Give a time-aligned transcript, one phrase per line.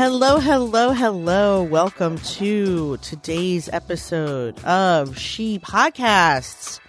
[0.00, 1.62] Hello, hello, hello.
[1.62, 6.80] Welcome to today's episode of She Podcasts.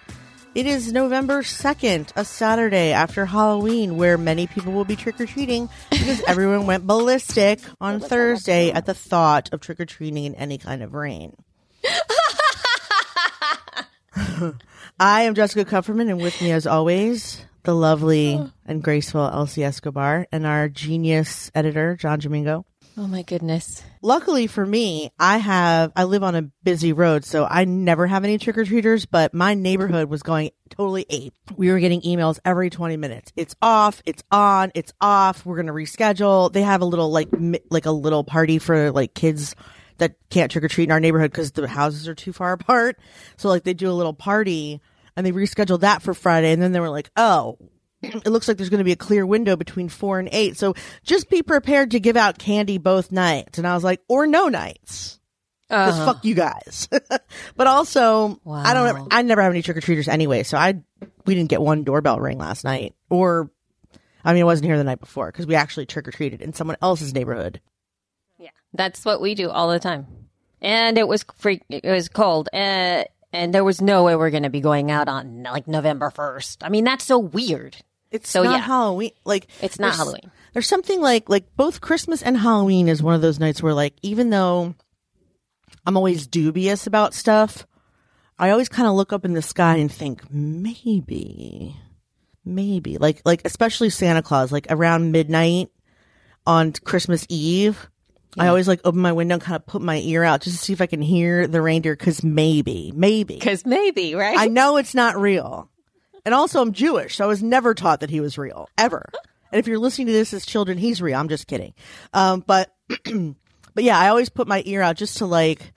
[0.54, 5.26] It is November 2nd, a Saturday after Halloween, where many people will be trick or
[5.26, 10.34] treating because everyone went ballistic on Thursday at the thought of trick or treating in
[10.36, 11.36] any kind of rain.
[14.98, 18.50] I am Jessica Kupferman, and with me, as always, the lovely oh.
[18.64, 22.64] and graceful Elsie Escobar and our genius editor, John Domingo.
[22.96, 23.82] Oh my goodness.
[24.02, 28.22] Luckily for me, I have, I live on a busy road, so I never have
[28.22, 31.32] any trick or treaters, but my neighborhood was going totally ape.
[31.56, 33.32] We were getting emails every 20 minutes.
[33.34, 35.46] It's off, it's on, it's off.
[35.46, 36.52] We're going to reschedule.
[36.52, 39.56] They have a little, like, mi- like a little party for like kids
[39.96, 42.98] that can't trick or treat in our neighborhood because the houses are too far apart.
[43.38, 44.82] So like they do a little party
[45.16, 46.52] and they rescheduled that for Friday.
[46.52, 47.56] And then they were like, oh,
[48.02, 50.56] it looks like there's going to be a clear window between four and eight.
[50.56, 53.58] So just be prepared to give out candy both nights.
[53.58, 55.18] And I was like, or no nights.
[55.68, 56.12] Because Uh-huh.
[56.12, 56.88] fuck you guys.
[57.56, 59.08] but also, I don't, Wow.
[59.10, 60.42] I never have any trick or treaters anyway.
[60.42, 60.82] So I,
[61.24, 62.94] we didn't get one doorbell ring last night.
[63.08, 63.50] Or,
[64.24, 66.52] I mean, I wasn't here the night before because we actually trick or treated in
[66.52, 67.60] someone else's neighborhood.
[68.38, 68.50] Yeah.
[68.74, 70.06] That's what we do all the time.
[70.60, 72.48] And it was freak it was cold.
[72.52, 76.10] Uh, and there was no way we're going to be going out on like November
[76.10, 76.58] 1st.
[76.62, 77.76] I mean, that's so weird.
[78.12, 78.58] It's So, not yeah.
[78.58, 79.10] Halloween.
[79.24, 80.30] Like It's not there's- Halloween.
[80.52, 83.94] There's something like like both Christmas and Halloween is one of those nights where like
[84.02, 84.74] even though
[85.86, 87.66] I'm always dubious about stuff,
[88.38, 91.74] I always kind of look up in the sky and think maybe,
[92.44, 95.70] maybe like like especially Santa Claus like around midnight
[96.46, 97.88] on Christmas Eve.
[98.38, 100.62] I always like open my window and kind of put my ear out just to
[100.62, 103.34] see if I can hear the reindeer because maybe, maybe.
[103.38, 104.38] Because maybe, right?
[104.38, 105.70] I know it's not real.
[106.24, 109.08] And also, I'm Jewish, so I was never taught that he was real, ever.
[109.50, 111.18] And if you're listening to this as children, he's real.
[111.18, 111.74] I'm just kidding.
[112.12, 112.74] Um, but,
[113.74, 115.72] but yeah, I always put my ear out just to like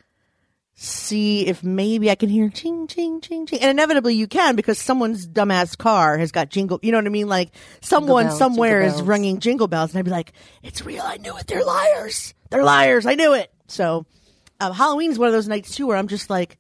[0.76, 3.60] see if maybe I can hear ching, ching, ching, ching.
[3.60, 7.10] And inevitably you can because someone's dumbass car has got jingle, you know what I
[7.10, 7.28] mean?
[7.28, 7.52] Like
[7.82, 10.34] someone bells, somewhere is ringing jingle bells and I'd be like,
[10.64, 11.04] it's real.
[11.04, 11.48] I knew it.
[11.48, 12.34] They're liars.
[12.50, 13.06] They're liars.
[13.06, 13.52] I knew it.
[13.68, 14.06] So,
[14.60, 16.58] um, Halloween is one of those nights too where I'm just like,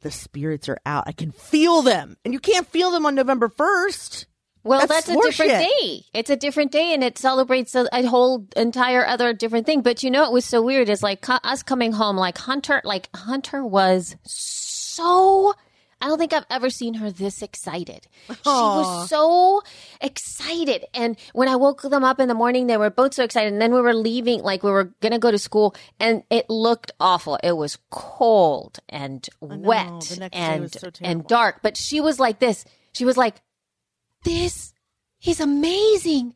[0.00, 1.04] the spirits are out.
[1.06, 2.16] I can feel them.
[2.24, 4.26] And you can't feel them on November 1st.
[4.64, 5.68] well, that's that's, a different horseshit.
[5.80, 6.02] day.
[6.12, 9.82] It's a different day and it celebrates a, a whole entire other different thing.
[9.82, 10.88] But you know, it was so weird.
[10.88, 15.54] It's like co- us coming home, like Hunter, like Hunter was so.
[16.00, 18.06] I don't think I've ever seen her this excited.
[18.28, 19.62] She was so
[20.00, 20.84] excited.
[20.92, 23.52] And when I woke them up in the morning, they were both so excited.
[23.52, 26.50] And then we were leaving, like we were going to go to school and it
[26.50, 27.38] looked awful.
[27.42, 31.60] It was cold and wet The next day and, so and dark.
[31.62, 32.66] But she was like this.
[32.92, 33.36] She was like,
[34.22, 34.74] this
[35.24, 36.34] is amazing.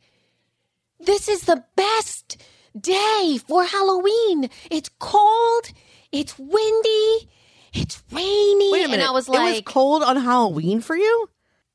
[0.99, 2.41] This is the best
[2.79, 4.49] day for Halloween.
[4.71, 5.71] It's cold.
[6.11, 7.29] It's windy.
[7.73, 8.71] It's rainy.
[8.71, 9.01] Wait a minute.
[9.01, 11.29] And I was like, it was cold on Halloween for you?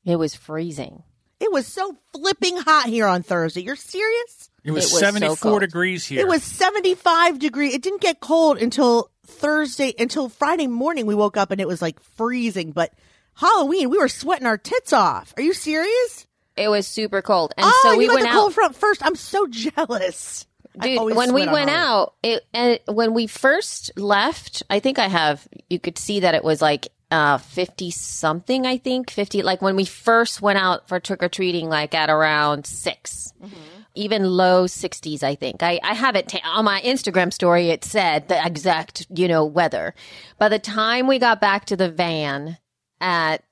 [0.04, 1.02] it was freezing.
[1.40, 3.62] It was so flipping hot here on Thursday.
[3.62, 4.50] You're serious?
[4.64, 5.60] It was, It was 74 cold.
[5.60, 6.20] degrees here.
[6.20, 7.70] It was 75 degree.
[7.74, 11.06] It didn't get cold until Thursday, until Friday morning.
[11.06, 12.70] We woke up and it was like freezing.
[12.72, 12.92] But
[13.34, 15.34] Halloween, we were sweating our tits off.
[15.36, 16.26] Are you serious?
[16.56, 17.52] It was super cold.
[17.58, 18.40] And oh, so we you got went the out.
[18.40, 19.04] cold front first.
[19.04, 20.45] I'm so jealous.
[20.80, 25.46] Dude, when we went out, it and when we first left, I think I have
[25.70, 29.10] you could see that it was like uh 50 something, I think.
[29.10, 33.32] 50 like when we first went out for trick or treating like at around 6.
[33.42, 33.54] Mm-hmm.
[33.94, 35.62] Even low 60s, I think.
[35.62, 37.70] I, I have it ta- on my Instagram story.
[37.70, 39.94] It said the exact, you know, weather.
[40.38, 42.58] By the time we got back to the van
[43.00, 43.42] at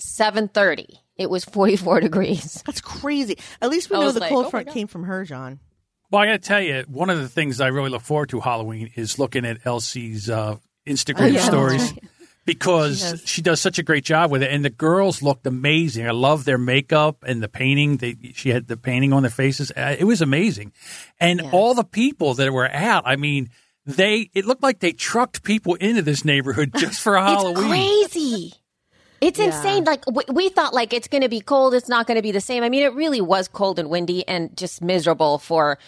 [0.00, 2.62] 7:30, it was 44 degrees.
[2.64, 3.36] That's crazy.
[3.60, 5.60] At least we know the like, cold oh front came from her, John.
[6.12, 8.40] Well, I got to tell you, one of the things I really look forward to
[8.40, 10.56] Halloween is looking at Elsie's uh,
[10.86, 11.40] Instagram yeah.
[11.40, 11.94] stories
[12.44, 16.06] because She she, does such a great job with it, and the girls looked amazing.
[16.06, 17.96] I love their makeup and the painting.
[17.96, 19.72] They, she had the painting on their faces.
[19.74, 20.72] Uh, It was amazing,
[21.18, 23.04] and all the people that were out.
[23.06, 23.48] I mean.
[23.84, 27.68] They it looked like they trucked people into this neighborhood just for Halloween.
[27.68, 28.52] Crazy.
[29.22, 29.46] It's Yeah.
[29.46, 29.84] insane.
[29.84, 31.74] Like we, we thought, like it's going to be cold.
[31.74, 32.62] It's not going to be the same.
[32.62, 35.78] I mean, it really was cold and windy and just miserable for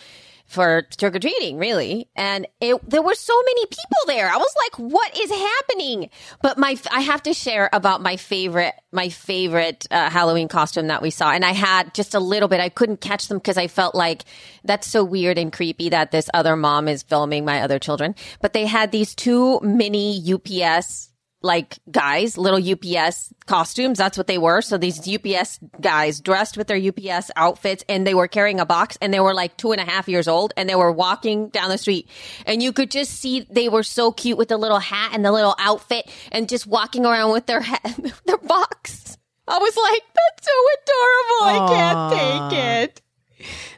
[0.47, 2.07] for trick or treating, really.
[2.15, 4.29] And it there were so many people there.
[4.29, 6.11] I was like, what is happening?
[6.43, 11.01] But my I have to share about my favorite my favorite uh, Halloween costume that
[11.03, 12.61] we saw, and I had just a little bit.
[12.61, 14.25] I couldn't catch them because I felt like
[14.65, 18.15] that's so weird and creepy that this other mom is filming my other children.
[18.43, 21.09] But they had these two mini UPS
[21.45, 23.99] like guys, little UPS costumes.
[23.99, 24.63] That's what they were.
[24.63, 28.97] So these UPS guys dressed with their UPS outfits and they were carrying a box
[29.03, 31.69] and they were like two and a half years old and they were walking down
[31.69, 32.09] the street
[32.47, 35.31] and you could just see they were so cute with the little hat and the
[35.31, 39.19] little outfit and just walking around with their hat, their box.
[39.47, 41.45] I was like, that's so adorable.
[41.45, 42.59] I can't take
[42.91, 43.03] it.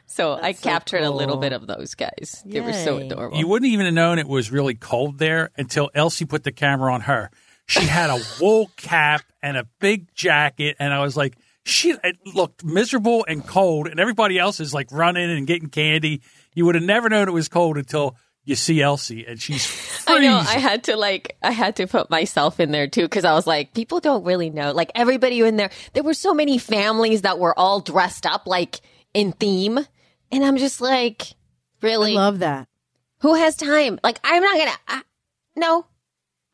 [0.05, 2.41] So I so captured a little bit of those guys.
[2.45, 3.37] They were so adorable.
[3.37, 6.93] You wouldn't even have known it was really cold there until Elsie put the camera
[6.93, 7.29] on her.
[7.67, 12.15] She had a wool cap and a big jacket, and I was like, she it
[12.33, 16.21] looked miserable and cold, and everybody else is like running and getting candy.
[16.55, 18.15] You would have never known it was cold until
[18.45, 20.37] you see Elsie, and she's I know.
[20.37, 23.45] I had to like, I had to put myself in there too because I was
[23.45, 24.71] like, people don't really know.
[24.71, 28.79] Like everybody in there, there were so many families that were all dressed up like
[29.13, 29.77] in theme,
[30.31, 31.23] and I'm just like,
[31.83, 32.69] I really, love that.
[33.19, 33.99] who has time?
[34.01, 34.71] Like I'm not gonna.
[34.87, 35.01] I,
[35.57, 35.85] no,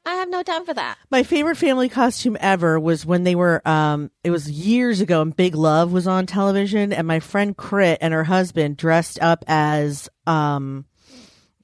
[0.06, 0.98] I have no time for that.
[1.10, 5.36] My favorite family costume ever was when they were um it was years ago and
[5.36, 10.10] Big Love was on television and my friend Crit and her husband dressed up as
[10.28, 10.86] um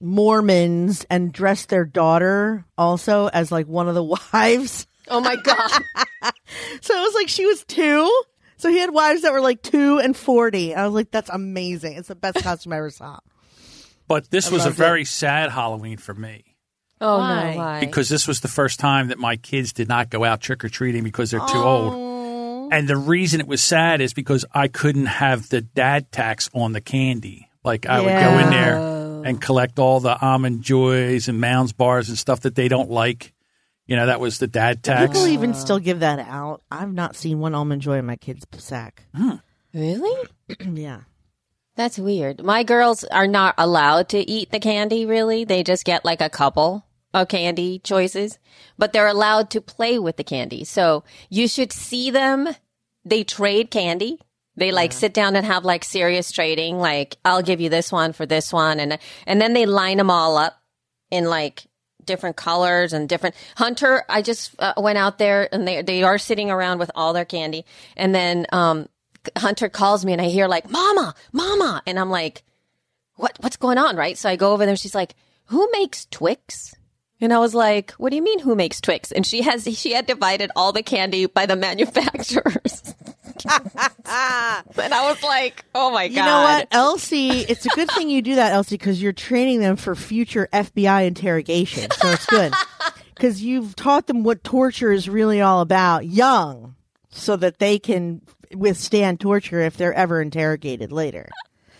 [0.02, 4.04] Mormons and dressed their daughter also as like one of the
[4.34, 4.88] wives.
[5.08, 5.82] Oh my god!
[6.82, 8.24] So it was like she was 2.
[8.58, 10.76] So he had wives that were like 2 and 40.
[10.76, 11.98] I was like that's amazing.
[11.98, 13.20] It's the best costume I ever saw.
[14.08, 14.84] But this was a loved it.
[14.84, 16.49] very sad Halloween for me
[17.02, 17.52] oh Why?
[17.52, 17.80] no, why?
[17.80, 20.70] because this was the first time that my kids did not go out trick or
[20.70, 22.72] treating because they're too old.
[22.72, 26.72] And the reason it was sad is because I couldn't have the dad tax on
[26.72, 27.50] the candy.
[27.64, 32.10] Like I would go in there and collect all the almond joys and mounds bars
[32.10, 33.34] and stuff that they don't like.
[33.86, 35.14] You know, that was the dad tax.
[35.14, 36.62] People even still give that out.
[36.70, 39.04] I've not seen one almond joy in my kid's sack.
[39.16, 39.38] Hmm.
[39.74, 40.30] really?
[40.60, 41.02] yeah.
[41.76, 42.44] That's weird.
[42.44, 45.44] My girls are not allowed to eat the candy, really.
[45.46, 48.38] They just get like a couple of candy choices,
[48.78, 50.64] but they're allowed to play with the candy.
[50.64, 52.50] So you should see them.
[53.06, 54.20] They trade candy.
[54.56, 56.78] They like sit down and have like serious trading.
[56.78, 58.80] Like, I'll give you this one for this one.
[58.80, 60.62] And, and then they line them all up
[61.10, 61.66] in like
[62.06, 66.18] different colors and different hunter i just uh, went out there and they they are
[66.18, 67.64] sitting around with all their candy
[67.96, 68.90] and then um
[69.38, 72.44] hunter calls me and i hear like mama mama and i'm like
[73.16, 75.14] what what's going on right so i go over there she's like
[75.46, 76.74] who makes twix
[77.22, 79.94] and i was like what do you mean who makes twix and she has she
[79.94, 82.94] had divided all the candy by the manufacturers
[83.46, 87.30] and i was like oh my god You know what, Elsie?
[87.30, 91.08] It's a good thing you do that, Elsie, because you're training them for future FBI
[91.08, 91.90] interrogation.
[91.92, 92.54] So it's good
[93.16, 96.76] because you've taught them what torture is really all about, young,
[97.10, 98.22] so that they can
[98.54, 101.30] withstand torture if they're ever interrogated later.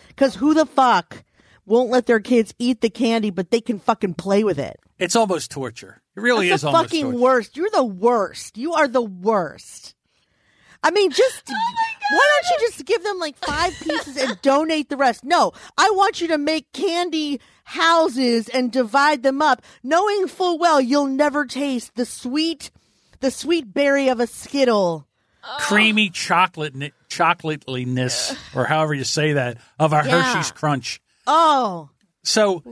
[0.08, 1.22] Because who the fuck
[1.70, 4.78] won't let their kids eat the candy, but they can fucking play with it?
[4.98, 6.02] It's almost torture.
[6.16, 7.18] It really That's is the almost fucking torture.
[7.18, 7.56] worst.
[7.56, 8.58] You're the worst.
[8.58, 9.94] You are the worst.
[10.82, 11.54] I mean, just Oh
[12.12, 15.24] why don't you just give them like five pieces and donate the rest?
[15.24, 20.80] No, I want you to make candy houses and divide them up, knowing full well
[20.80, 22.70] you'll never taste the sweet,
[23.20, 25.06] the sweet berry of a skittle.
[25.44, 25.56] Oh.
[25.60, 26.74] Creamy chocolate
[27.08, 30.22] chocolatiness, or however you say that, of a Yeah.
[30.22, 31.00] Hershey's Crunch.
[31.32, 31.90] Oh,
[32.24, 32.62] So,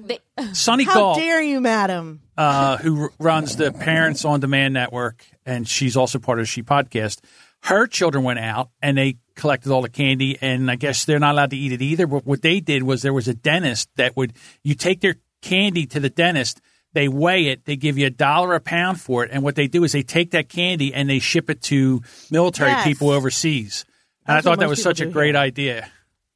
[0.53, 2.21] Sonny how Gall, dare you, madam?
[2.37, 6.47] uh, who r- runs the Parents on Demand Network, and she's also part of the
[6.47, 7.21] She Podcast.
[7.63, 11.33] Her children went out and they collected all the candy, and I guess they're not
[11.33, 12.07] allowed to eat it either.
[12.09, 14.33] But what they did was there was a dentist that would
[14.65, 16.61] you take their candy to the dentist.
[16.95, 17.65] They weigh it.
[17.65, 19.31] They give you a dollar a pound for it.
[19.33, 22.01] And what they do is they take that candy and they ship it to
[22.31, 22.85] military Yes.
[22.87, 23.85] people overseas.
[24.27, 25.91] And That's I what thought that most was such a do great idea.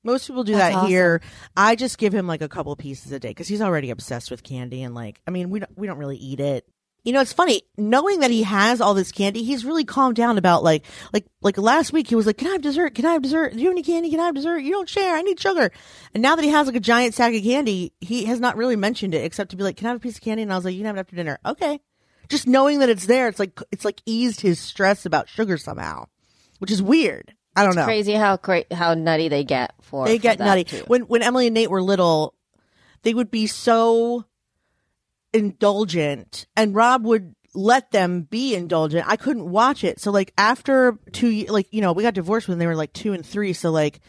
[0.05, 0.91] Most people do That's that awesome.
[0.91, 1.21] here.
[1.57, 4.43] I just give him like a couple pieces a day because he's already obsessed with
[4.43, 6.67] candy and like I mean we don't we don't really eat it.
[7.05, 9.43] You know, it's funny knowing that he has all this candy.
[9.43, 12.53] He's really calmed down about like like like last week he was like, "Can I
[12.53, 12.95] have dessert?
[12.95, 13.55] Can I have dessert?
[13.55, 14.11] Do you have any candy?
[14.11, 14.59] Can I have dessert?
[14.59, 15.17] You don't share.
[15.17, 15.73] I need sugar."
[16.15, 18.77] And now that he has like a giant sack of candy, he has not really
[18.77, 20.57] mentioned it except to be like, "Can I have a piece of candy?" And I
[20.57, 21.81] was like, "You can have it after dinner." Okay.
[22.29, 26.07] Just knowing that it's there, it's like it's like eased his stress about sugar somehow,
[26.61, 27.35] which is weird.
[27.55, 27.85] I don't know.
[27.85, 30.65] crazy how cra- how nutty they get for They for get nutty.
[30.65, 30.85] too.
[30.87, 32.35] When when Emily and Nate were little,
[33.03, 34.25] they would be so
[35.33, 39.07] indulgent, and Rob would let them be indulgent.
[39.07, 40.01] I couldn't watch it.
[40.01, 43.13] So like after two, like, you know, we got divorced when they were like two
[43.13, 43.53] and three.
[43.53, 44.01] So like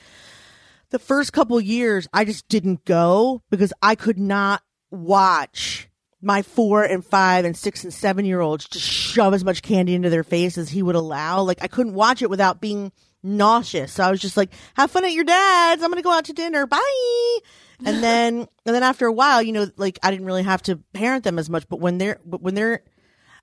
[0.92, 5.90] the first couple years, I just didn't go because I could not watch
[6.22, 9.94] my four and five and six and seven year olds just shove as much candy
[9.94, 11.42] into their face as he would allow.
[11.42, 13.94] Like I couldn't watch it without being nauseous.
[13.94, 15.82] So I was just like, have fun at your dad's.
[15.82, 16.66] I'm going to go out to dinner.
[16.68, 17.38] Bye.
[17.86, 20.78] And then, and then after a while, you know, like I didn't really have to
[20.94, 22.82] parent them as much, but when they're, but when they're,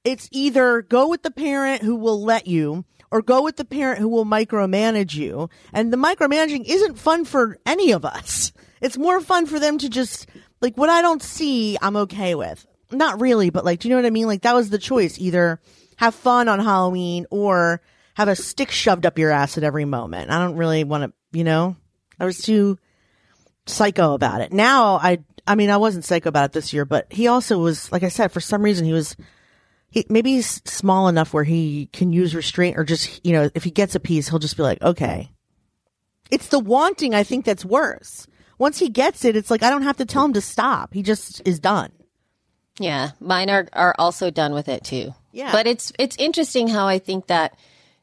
[0.04, 3.98] it's either go with the parent who will let you or go with the parent
[3.98, 5.50] who will micromanage you.
[5.72, 8.52] And the micromanaging isn't fun for any of us.
[8.80, 10.26] It's more fun for them to just,
[10.62, 12.66] like, what I don't see, I'm okay with.
[12.92, 14.26] Not really, but like, do you know what I mean?
[14.26, 15.18] Like, that was the choice.
[15.18, 15.60] Either
[15.96, 17.82] have fun on Halloween or
[18.14, 20.30] have a stick shoved up your ass at every moment.
[20.30, 21.76] I don't really want to, you know,
[22.18, 22.78] I was too
[23.66, 24.52] psycho about it.
[24.52, 27.90] Now I, I mean, I wasn't psycho about it this year, but he also was,
[27.92, 29.16] like I said, for some reason he was,
[29.90, 33.64] he, maybe he's small enough where he can use restraint or just, you know, if
[33.64, 35.30] he gets a piece, he'll just be like, okay.
[36.30, 38.26] It's the wanting, I think, that's worse.
[38.58, 40.94] Once he gets it, it's like, I don't have to tell him to stop.
[40.94, 41.90] He just is done.
[42.78, 45.12] Yeah, mine are are also done with it too.
[45.32, 45.52] Yeah.
[45.52, 47.56] but it's it's interesting how I think that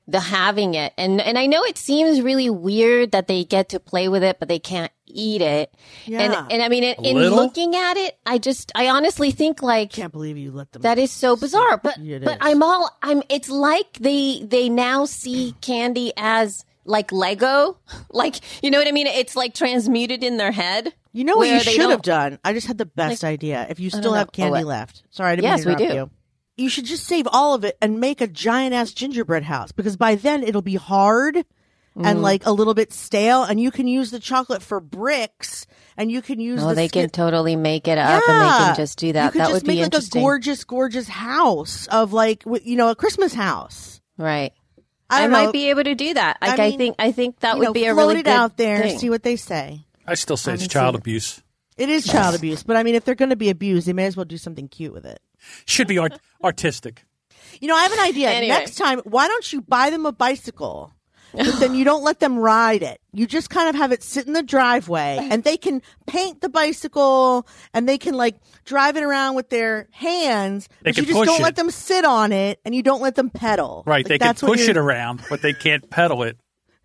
[0.10, 3.80] the having it and and I know it seems really weird that they get to
[3.80, 5.74] play with it, but they can't eat it.
[6.06, 6.22] Yeah.
[6.22, 9.92] And and I mean, in, in looking at it, I just I honestly think like
[9.92, 10.84] Can't believe you let them.
[10.84, 11.78] that is so bizarre.
[11.78, 12.38] But It but is.
[12.42, 13.22] I'm all I'm.
[13.30, 17.78] It's like they they now see candy as like Lego,
[18.10, 19.08] like you know what I mean.
[19.08, 20.94] It's like transmuted in their head.
[21.12, 22.40] you know what you should have done?
[22.46, 23.68] I just had the best idea.
[23.70, 25.04] If you still have oh, candy Oh, left.
[25.10, 26.16] Sorry, I didn't Yes, mean we to interrupt do.
[26.16, 26.16] you.
[26.58, 29.96] You should just save all of it and make a giant ass gingerbread house because
[29.96, 31.46] by then it'll be hard
[31.96, 32.06] Mm.
[32.06, 35.66] and like a little bit stale and you can use the chocolate for bricks
[35.98, 38.66] and you can use Oh, the they can skin- tally make it up and they
[38.66, 39.32] can just do You that.
[39.32, 42.76] could That just would make be like interesting, a gorgeous, gorgeous house of like, you
[42.76, 44.00] know, a Christmas house.
[44.16, 44.54] right?
[45.10, 46.38] I, I, might be able to do that.
[46.40, 48.58] Like, I I, think I think that would know, be a really it good out
[48.58, 49.00] there, thing.
[49.00, 49.84] see what they say.
[50.06, 51.42] I still say it's child abuse.
[51.78, 54.06] It is child abuse, but I mean, if they're going to be abused, they may
[54.06, 55.20] as well do something cute with it.
[55.66, 57.04] Should be art- artistic.
[57.60, 58.30] You know, I have an idea.
[58.30, 58.56] Anyway.
[58.56, 60.94] Next time, why don't you buy them a bicycle?
[61.34, 63.00] But then you don't let them ride it.
[63.13, 66.50] You just kind of have it sit in the driveway and they can paint the
[66.50, 70.68] bicycle and they can like drive it around with their hands.
[70.82, 71.44] They but can you just push don't it.
[71.44, 73.84] let them sit on it and you don't let them pedal.
[73.86, 73.98] Right.
[73.98, 76.38] Like, they can that's push it around, but they can't pedal it.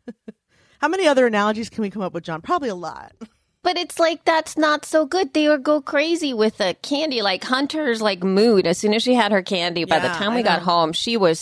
[0.80, 2.42] How many other analogies can we come up with, John?
[2.42, 3.12] Probably a lot.
[3.64, 5.32] But it's like that's not so good.
[5.34, 7.22] They would go crazy with the candy.
[7.22, 8.66] Like Hunter's like mood.
[8.66, 11.38] As soon as she had her candy, by the time we got home, she was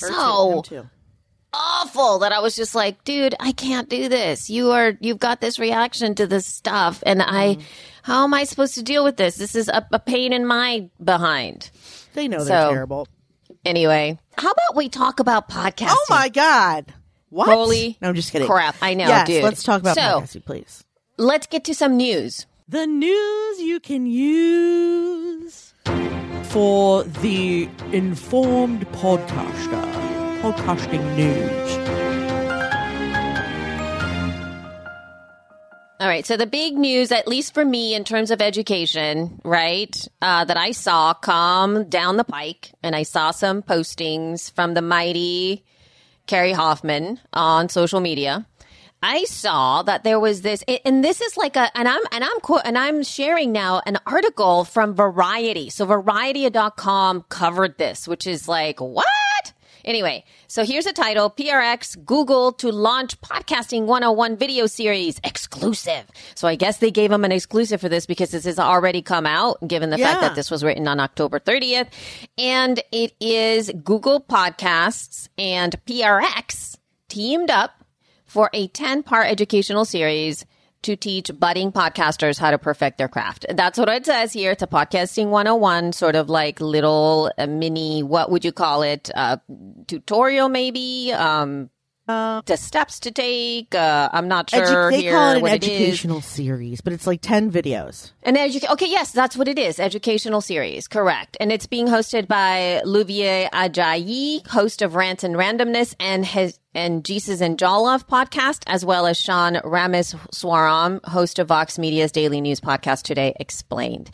[0.00, 0.90] Her too, so him too.
[1.52, 4.50] awful that I was just like, dude, I can't do this.
[4.50, 7.62] You are you've got this reaction to this stuff, and I, Mm-hmm.
[8.02, 9.36] how am I supposed to deal with this?
[9.36, 11.70] This is a, a pain in my behind.
[12.14, 13.06] They know they're So- terrible.
[13.64, 15.88] Anyway, how about we talk about podcasting?
[15.90, 16.92] Oh my God.
[17.28, 17.46] What?
[17.48, 18.48] Holy no, I'm just kidding.
[18.48, 18.74] crap.
[18.82, 19.44] I know, yes, dude.
[19.44, 20.82] Let's talk about So- podcasting, please.
[21.20, 22.46] Let's get to some news.
[22.66, 25.74] The news you can use
[26.44, 29.84] for the informed podcaster.
[30.40, 31.72] Podcasting news.
[36.00, 36.24] All right.
[36.24, 40.56] So the big news, at least for me, in terms of education, right, uh, that
[40.56, 45.66] I saw come down the pike, and I saw some postings from the mighty
[46.26, 48.46] Carrie Hoffman on social media.
[49.02, 52.60] I saw that there was this, and this is like a, and I'm, and I'm,
[52.64, 55.70] and I'm sharing now an article from Variety.
[55.70, 59.06] So Variety.com covered this, which is like, what?
[59.84, 66.04] Anyway, so here's a title PRX Google to launch Podcasting 101 video series exclusive.
[66.34, 69.24] So I guess they gave them an exclusive for this because this has already come
[69.24, 71.88] out, given the fact that this was written on October 30th.
[72.36, 76.76] And it is Google Podcasts and PRX
[77.08, 77.79] teamed up
[78.30, 80.46] for a 10 part educational series
[80.82, 83.44] to teach budding podcasters how to perfect their craft.
[83.50, 84.52] That's what it says here.
[84.52, 89.10] It's a podcasting 101, sort of like little uh, mini, what would you call it?
[89.14, 89.38] Uh,
[89.88, 91.12] tutorial maybe?
[91.12, 91.70] Um,
[92.46, 93.74] the steps to take.
[93.74, 95.70] Uh, I'm not Edu- sure they here call it an what it is.
[95.70, 98.12] educational series, but it's like 10 videos.
[98.22, 99.78] An educa- okay, yes, that's what it is.
[99.80, 101.36] Educational series, correct.
[101.40, 107.04] And it's being hosted by Luvvie Ajayi, host of Rants and Randomness and his and
[107.04, 112.60] Jesus and Jollof podcast, as well as Sean Rameswaram, host of Vox Media's daily news
[112.60, 114.10] podcast today explained.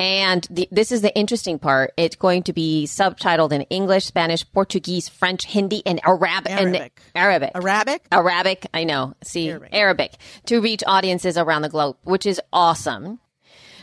[0.00, 1.92] And the, this is the interesting part.
[1.98, 6.50] It's going to be subtitled in English, Spanish, Portuguese, French, Hindi, and Arabic.
[6.50, 7.02] Arabic.
[7.14, 7.50] And Arabic.
[7.54, 8.06] Arabic?
[8.10, 9.14] Arabic, I know.
[9.22, 9.68] See, Arabic.
[9.74, 10.14] Arabic.
[10.46, 13.20] to reach audiences around the globe, which is awesome.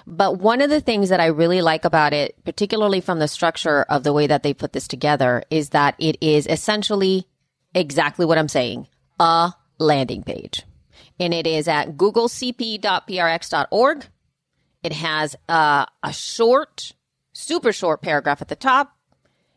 [0.07, 3.83] But one of the things that I really like about it, particularly from the structure
[3.83, 7.27] of the way that they put this together, is that it is essentially
[7.75, 8.87] exactly what I'm saying
[9.19, 10.63] a landing page.
[11.19, 14.05] And it is at googlecp.prx.org.
[14.87, 16.93] It has uh, a short,
[17.33, 18.95] super short paragraph at the top.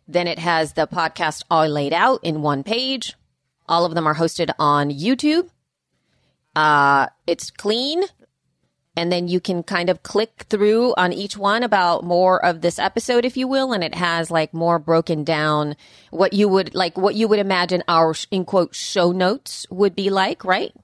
[0.09, 3.15] Then it has the podcast all laid out in one page.
[3.69, 5.49] All of them are hosted on YouTube.
[6.57, 8.03] Uh, it's clean.
[8.97, 12.81] And then you can kind of click through on each one about more of this
[12.81, 13.73] episode, if you will.
[13.73, 15.77] And it has like more broken down
[16.11, 20.11] what you would like, what you would imagine our in quote show notes would be
[20.11, 20.75] like, right?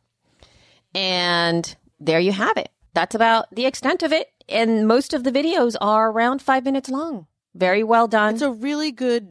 [0.94, 2.70] And there you have it.
[2.94, 4.30] That's about the extent of it.
[4.48, 7.26] And most of the videos are around five minutes long.
[7.54, 8.34] Very well done.
[8.34, 9.28] It's a really good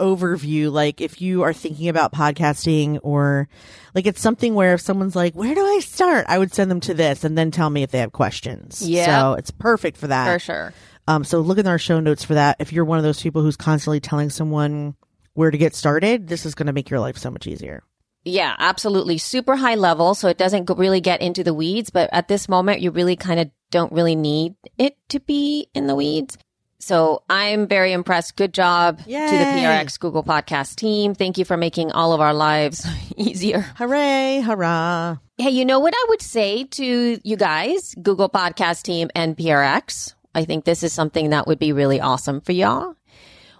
[0.00, 0.72] overview.
[0.72, 3.48] Like if you are thinking about podcasting or
[3.94, 6.26] like it's something where if someone's like, where do I start?
[6.28, 8.82] I would send them to this and then tell me if they have questions.
[8.82, 9.06] Yeah.
[9.06, 10.32] So it's perfect for that.
[10.32, 10.74] for sure.
[11.06, 12.56] Um, so look in our show notes for that.
[12.60, 14.94] If you're one of those people who's constantly telling someone
[15.34, 17.82] where to get started, this is going to make your life so much easier.
[18.24, 19.18] Yeah, absolutely.
[19.18, 20.14] Super high level.
[20.14, 23.38] So it doesn't really get into the weeds, but at this moment, you really kind
[23.38, 26.38] of don't really need it to be in the weeds.
[26.78, 28.36] So I'm very impressed.
[28.36, 31.12] Good job to the PRX Google Podcast team.
[31.12, 33.62] Thank you for making all of our lives easier.
[33.76, 35.16] Hooray, hurrah.
[35.38, 40.14] Hey, you know what I would say to you guys, Google Podcast team and PRX?
[40.36, 42.94] I think this is something that would be really awesome for y'all.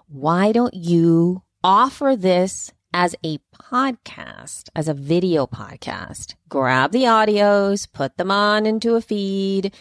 [0.06, 3.40] Why don't you offer this as a
[3.70, 6.34] podcast, as a video podcast?
[6.48, 9.74] Grab the audios, put them on into a feed,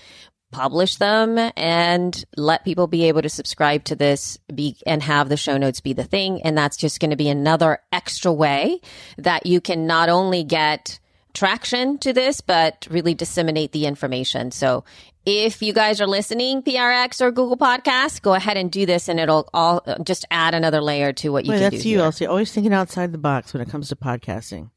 [0.52, 5.36] publish them and let people be able to subscribe to this be and have the
[5.36, 8.80] show notes be the thing and that's just going to be another extra way
[9.18, 11.00] that you can not only get
[11.34, 14.84] traction to this but really disseminate the information so
[15.26, 19.20] if you guys are listening prx or google podcasts go ahead and do this and
[19.20, 22.02] it'll all uh, just add another layer to what you Wait, can that's do you.
[22.02, 22.26] Elsie.
[22.26, 24.70] Always thinking outside the box when it comes to podcasting.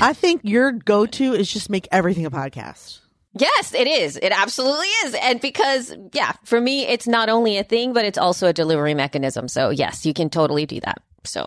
[0.00, 3.00] I think your go to is just make everything a podcast.
[3.36, 4.16] Yes, it is.
[4.16, 5.14] It absolutely is.
[5.14, 8.94] And because, yeah, for me, it's not only a thing, but it's also a delivery
[8.94, 9.48] mechanism.
[9.48, 11.02] So, yes, you can totally do that.
[11.24, 11.44] So,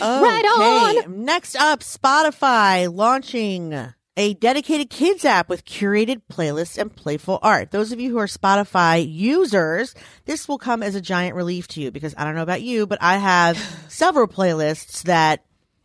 [0.00, 1.24] Right on.
[1.24, 7.70] Next up, Spotify launching a dedicated kids app with curated playlists and playful art.
[7.70, 9.94] Those of you who are Spotify users,
[10.26, 12.86] this will come as a giant relief to you because I don't know about you,
[12.86, 13.56] but I have
[13.88, 15.44] several playlists that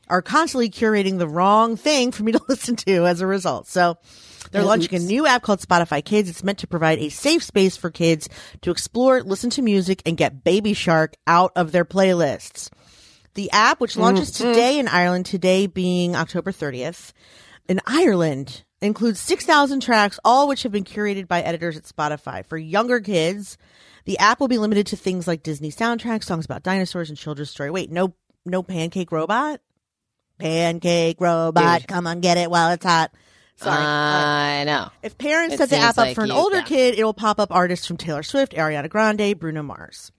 [0.09, 3.67] are constantly curating the wrong thing for me to listen to as a result.
[3.67, 3.97] So
[4.51, 6.29] they're launching a new app called Spotify Kids.
[6.29, 8.29] It's meant to provide a safe space for kids
[8.61, 12.69] to explore, listen to music, and get Baby Shark out of their playlists.
[13.33, 14.47] The app, which launches mm-hmm.
[14.47, 17.11] today in Ireland, today being October 30th,
[17.67, 22.45] in Ireland, includes 6,000 tracks, all which have been curated by editors at Spotify.
[22.45, 23.57] For younger kids,
[24.05, 27.49] the app will be limited to things like Disney soundtracks, songs about dinosaurs, and children's
[27.49, 27.71] story.
[27.71, 28.13] Wait, no,
[28.45, 29.61] no Pancake Robot?
[30.39, 31.87] Pancake Robot, Dude.
[31.87, 33.11] come on, get it while it's hot.
[33.55, 33.75] Sorry.
[33.75, 34.89] Uh, I know.
[35.01, 37.39] if parents It set the app up like for an older kid, it will pop
[37.39, 40.11] up artists from Taylor Swift, Ariana Grande, Bruno Mars.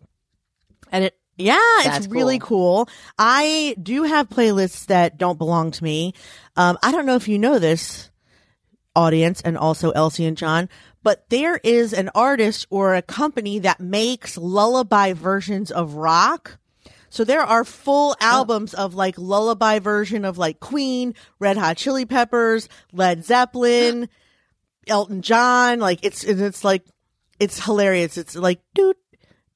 [0.91, 2.89] And it, yeah, That's it's really cool.
[3.17, 6.15] I do have playlists that don't belong to me.
[6.57, 8.11] Um, I don't know if you know this
[8.97, 10.69] audience and also Elsie and John,
[11.05, 16.59] but there is an artist or a company that makes lullaby versions of rock.
[17.09, 22.05] So there are full albums of like lullaby version of like Queen, Red Hot Chili
[22.05, 24.09] Peppers, Led Zeppelin,
[24.89, 25.79] Elton John.
[25.79, 26.85] Like it's it's like
[27.39, 28.19] it's hilarious.
[28.19, 28.97] It's like doot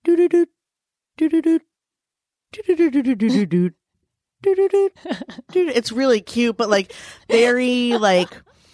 [0.05, 0.49] doot doot doot
[1.19, 1.63] doot doot doot
[5.55, 6.93] It's really cute, but like
[7.29, 8.29] very like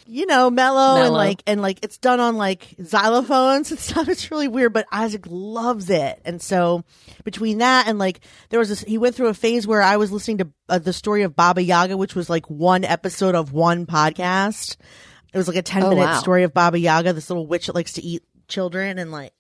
[0.07, 4.09] you know mellow, and like and like it's done on like xylophones and stuff.
[4.09, 6.85] It's really weird, but Isaac loves it, and so
[7.25, 10.11] between that and like there was this, he went through a phase where I was
[10.11, 13.85] listening to uh, the story of Baba Yaga, which was like one episode of one
[13.87, 14.77] podcast.
[15.33, 16.19] It was like a ten minute wow.
[16.21, 19.35] story of Baba Yaga, this little witch that likes to eat children, and like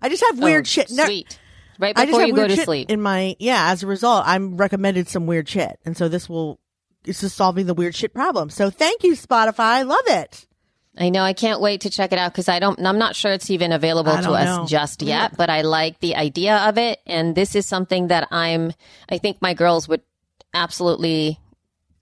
[0.00, 0.90] I just have weird Oh, shit.
[0.90, 1.38] No- Sweet.
[1.78, 2.90] Right I just before you go to sleep.
[2.90, 3.70] in my yeah.
[3.70, 6.58] As a result, I'm recommended some weird shit, and so this will
[7.04, 8.50] it's just solving the weird shit problem.
[8.50, 9.58] So thank you, Spotify.
[9.60, 10.46] I love it.
[10.96, 11.22] I know.
[11.22, 12.84] I can't wait to check it out because I don't.
[12.84, 14.66] I'm not sure it's even available to us know.
[14.66, 15.36] just yet.
[15.36, 18.72] But I like the idea of it, and this is something that I'm.
[19.08, 20.02] I think my girls would
[20.52, 21.38] absolutely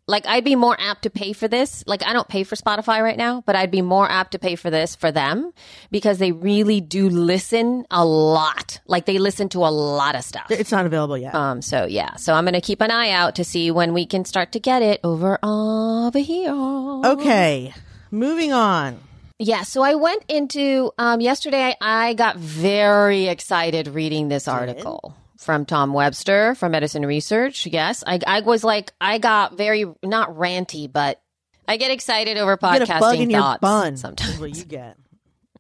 [0.07, 0.27] like.
[0.27, 1.85] I'd be more apt to pay for this.
[1.87, 4.57] Like I don't pay for Spotify right now, but I'd be more apt to pay
[4.57, 5.53] for this for them
[5.91, 8.81] because they really do listen a lot.
[8.87, 10.51] Like they listen to a lot of stuff.
[10.51, 11.35] It's not available yet.
[11.35, 11.63] Um.
[11.63, 12.17] So yeah.
[12.17, 14.83] So I'm gonna keep an eye out to see when we can start to get
[14.83, 16.51] it over over here.
[16.51, 17.73] okay,
[18.11, 19.01] moving on.
[19.39, 21.77] Yeah, so I went into um, yesterday.
[21.79, 25.15] I, I got very excited reading this article
[25.47, 27.67] from Tom Webster from Edison Research.
[27.67, 31.23] Yes, I, I was like, I got very not ranty, but
[31.67, 33.97] I get excited over You get a bug podcasting in your thoughts bun.
[33.97, 34.35] sometimes.
[34.35, 34.99] Is what you get.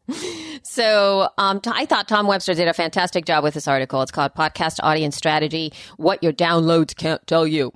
[0.63, 4.03] So um, t- I thought Tom Webster did a fantastic job with this article.
[4.03, 7.73] It's called Podcast Audience Strategy What Your Downloads Can't Tell You.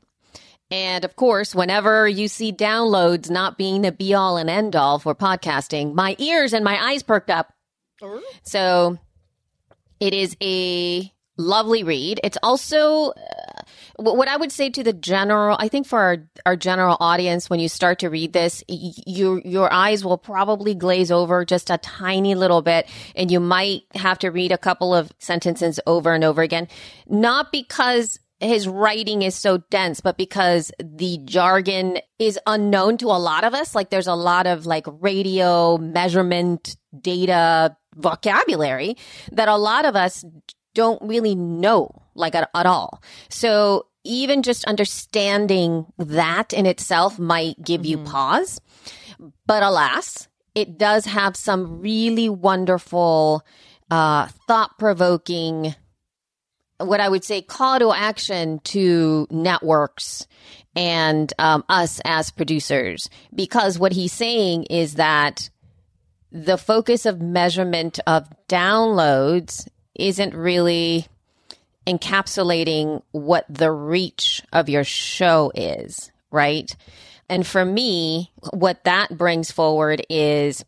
[0.71, 4.99] And of course, whenever you see downloads not being the be all and end all
[4.99, 7.53] for podcasting, my ears and my eyes perked up.
[8.43, 8.99] So
[10.01, 12.21] it is a lovely read.
[12.23, 13.15] It's also uh,
[13.99, 15.57] what I would say to the general.
[15.59, 19.41] I think for our, our general audience, when you start to read this, y- your
[19.41, 24.19] your eyes will probably glaze over just a tiny little bit, and you might have
[24.21, 26.69] to read a couple of sentences over and over again.
[27.09, 33.21] Not because his writing is so dense, but because the jargon is unknown to a
[33.21, 33.75] lot of us.
[33.75, 38.97] Like there's a lot of like radio measurement data vocabulary
[39.33, 40.25] that a lot of us
[40.75, 43.03] don't really know like at, at all.
[43.29, 48.61] So even just understanding that in itself might give you pause.
[49.47, 53.45] But alas, it does have some really wonderful,
[53.91, 55.75] uh, thought provoking
[56.79, 60.27] what I would say call to action to networks
[60.75, 63.11] and um, us as producers.
[63.35, 65.51] Because what he's saying is that
[66.33, 69.69] the focus of measurement of downloads
[70.01, 71.07] isn't really
[71.87, 76.71] encapsulating what the reach of your show is, right?
[77.29, 80.65] And for me, what that brings forward is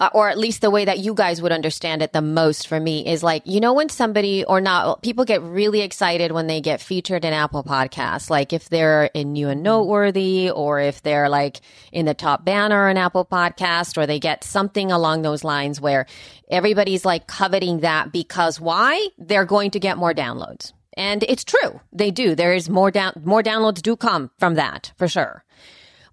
[0.00, 2.80] Uh, or at least the way that you guys would understand it the most for
[2.80, 6.60] me is like you know when somebody or not people get really excited when they
[6.60, 8.28] get featured in apple podcasts.
[8.28, 9.64] Like if they're in new and mm-hmm.
[9.64, 11.60] noteworthy or if they're like
[11.92, 16.06] in the top banner in apple podcast or they get something along those lines where
[16.50, 19.08] everybody's like coveting that because why?
[19.18, 20.72] They're going to get more downloads.
[20.96, 21.80] And it's true.
[21.92, 22.34] They do.
[22.34, 25.44] There is more down more downloads do come from that for sure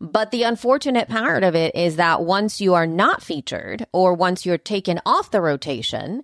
[0.02, 4.46] but the unfortunate part of it is that once you are not featured or once
[4.46, 6.24] you're taken off the rotation,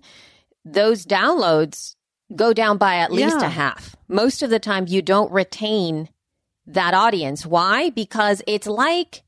[0.64, 1.94] those downloads
[2.34, 3.46] go down by at least Yeah.
[3.46, 3.94] a half.
[4.08, 6.08] Most of the time, you don't retain
[6.66, 7.46] that audience.
[7.46, 7.90] Why?
[7.90, 9.22] Because it's like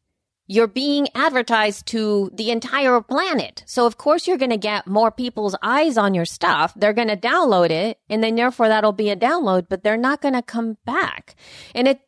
[0.48, 3.62] you're being advertised to the entire planet.
[3.66, 6.72] So of course you're going to get more people's eyes on your stuff.
[6.74, 10.20] They're going to download it and then therefore that'll be a download, but they're not
[10.20, 11.36] going to come back.
[11.72, 12.00] And it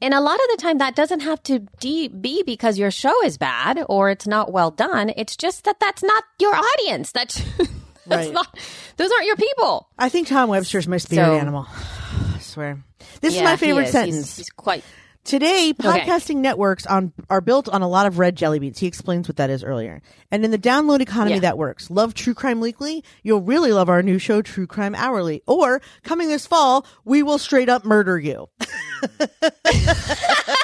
[0.00, 3.22] and a lot of the time, that doesn't have to de- be because your show
[3.24, 5.12] is bad or it's not well done.
[5.16, 7.12] It's just that that's not your audience.
[7.12, 7.36] That's,
[8.06, 8.32] that's Right.
[8.32, 8.58] not,
[8.96, 9.88] those aren't your people.
[9.98, 11.66] I think Tom Webster's my spirit So- animal.
[12.34, 12.82] I swear.
[13.20, 13.92] This is Yeah, my he favorite is.
[13.92, 14.16] sentence.
[14.16, 14.84] He's, he's quite,
[15.24, 18.78] Today, podcasting networks on are built on a lot of red jelly beans.
[18.78, 20.00] He explains what that is earlier.
[20.30, 21.40] And in the download economy Yeah.
[21.40, 21.90] that works.
[21.90, 23.02] Love True Crime Weekly?
[23.24, 25.42] You'll really love our new show, True Crime Hourly.
[25.48, 28.48] Or coming this fall, we will straight up murder you.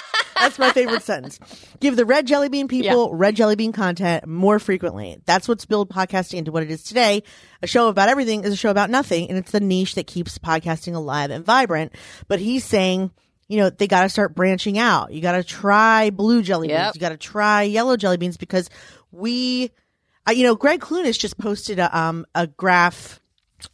[0.42, 1.38] That's my favorite sentence.
[1.78, 5.20] Give the red jelly bean people red jelly bean content more frequently.
[5.24, 7.22] That's what's built podcasting into what it is today.
[7.62, 10.38] A show about everything is a show about nothing, and it's the niche that keeps
[10.38, 11.92] podcasting alive and vibrant.
[12.26, 13.12] But he's saying,
[13.46, 15.12] you know, they got to start branching out.
[15.12, 16.78] You got to try blue jelly beans.
[16.78, 16.94] Yep.
[16.96, 18.68] You got to try yellow jelly beans because
[19.12, 19.70] we,
[20.26, 23.20] uh, you know, Greg Clunis just posted a um a graph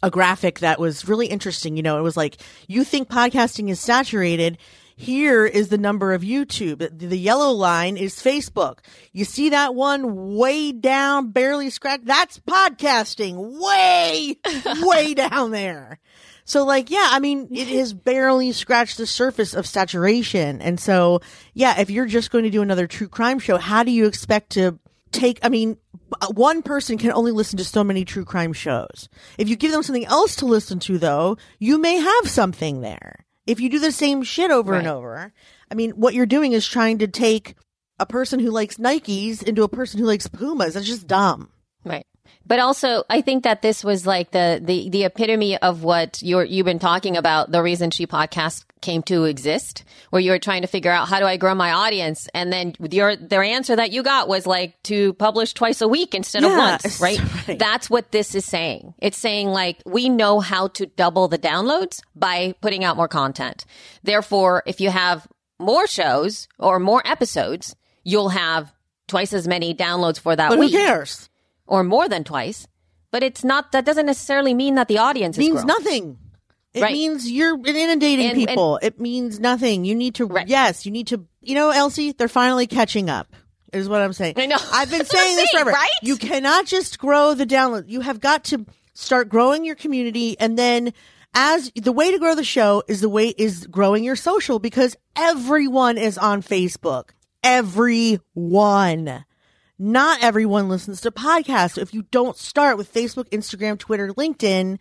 [0.03, 1.77] a graphic that was really interesting.
[1.77, 4.59] You know, it was like, you think podcasting is saturated.
[4.97, 6.79] Here is the number of YouTube.
[6.79, 8.79] The, the yellow line is Facebook.
[9.13, 12.07] You see that one way down, barely scratched?
[12.07, 14.37] That's podcasting way,
[14.87, 16.01] way down there.
[16.45, 20.63] So like, yeah, I mean, it has barely scratched the surface of saturation.
[20.63, 21.21] And so,
[21.53, 24.51] yeah, if you're just going to do another true crime show, how do you expect
[24.53, 24.79] to
[25.13, 25.77] take, I mean,
[26.21, 29.09] Uh, one person can only listen to so many true crime shows.
[29.37, 33.25] If you give them something else to listen to though, you may have something there.
[33.47, 35.33] If you do the same shit over and over,
[35.71, 37.55] I mean, what you're doing is trying to take
[37.99, 40.75] a person who likes Nikes into a person who likes Pumas.
[40.75, 41.51] That's just dumb.
[42.49, 46.45] But also, I think that this was like the, the, the epitome of what you're,
[46.45, 50.63] you've been talking about, the reason She Podcast came to exist, where you were trying
[50.63, 52.27] to figure out how do I grow my audience?
[52.33, 56.15] And then your, their answer that you got was like to publish twice a week
[56.15, 57.21] instead of once, right?
[57.49, 57.59] right.
[57.59, 58.95] That's what this is saying.
[58.99, 63.67] It's saying like, we know how to double the downloads by putting out more content.
[64.03, 68.73] Therefore, if you have more shows or more episodes, you'll have
[69.07, 71.29] twice as many downloads for that But who week cares?
[71.69, 72.67] Or more than twice.
[73.11, 76.19] But it's not, that doesn't necessarily mean that the audience means nothing.
[76.75, 76.93] It Right.
[76.93, 78.79] means you're inundating And- people.
[78.83, 79.85] it means nothing.
[79.87, 80.47] You need to, Right.
[80.47, 83.29] yes, you need to, you know, Elsie, they're finally catching up.
[83.73, 84.33] is what I'm saying.
[84.39, 84.57] I know.
[84.73, 85.71] I've been That's what I'm saying this forever.
[85.73, 85.91] right?
[86.03, 87.85] You cannot just grow the download.
[87.87, 90.95] You have got to start growing your community and then
[91.35, 94.97] as the way to grow the show is the way is growing your social because
[95.17, 97.11] everyone is on Facebook.
[97.43, 99.25] Everyone.
[99.79, 101.73] Not everyone listens to podcasts.
[101.73, 104.79] So if you don't start with Facebook, Instagram, Twitter, LinkedIn,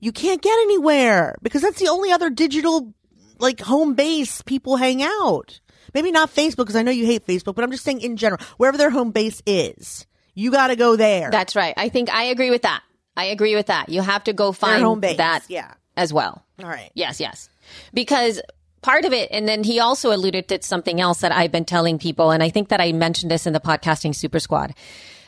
[0.00, 2.92] you can't get anywhere because that's the only other digital
[3.38, 5.60] like home base people hang out.
[5.94, 8.40] Maybe not Facebook because I know you hate Facebook, but I'm just saying in general,
[8.56, 11.30] wherever their home base is, you got to go there.
[11.30, 11.74] That's right.
[11.76, 12.82] I think I agree with that.
[13.16, 13.88] I agree with that.
[13.88, 15.74] You have to go find home base, that yeah.
[15.96, 16.44] as well.
[16.62, 16.90] All right.
[16.94, 17.48] Yes, yes.
[17.92, 18.40] Because
[18.82, 21.98] part of it, and then he also alluded to something else that I've been telling
[21.98, 24.74] people, and I think that I mentioned this in the podcasting super squad,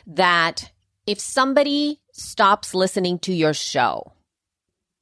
[0.07, 0.71] that
[1.05, 4.13] if somebody stops listening to your show,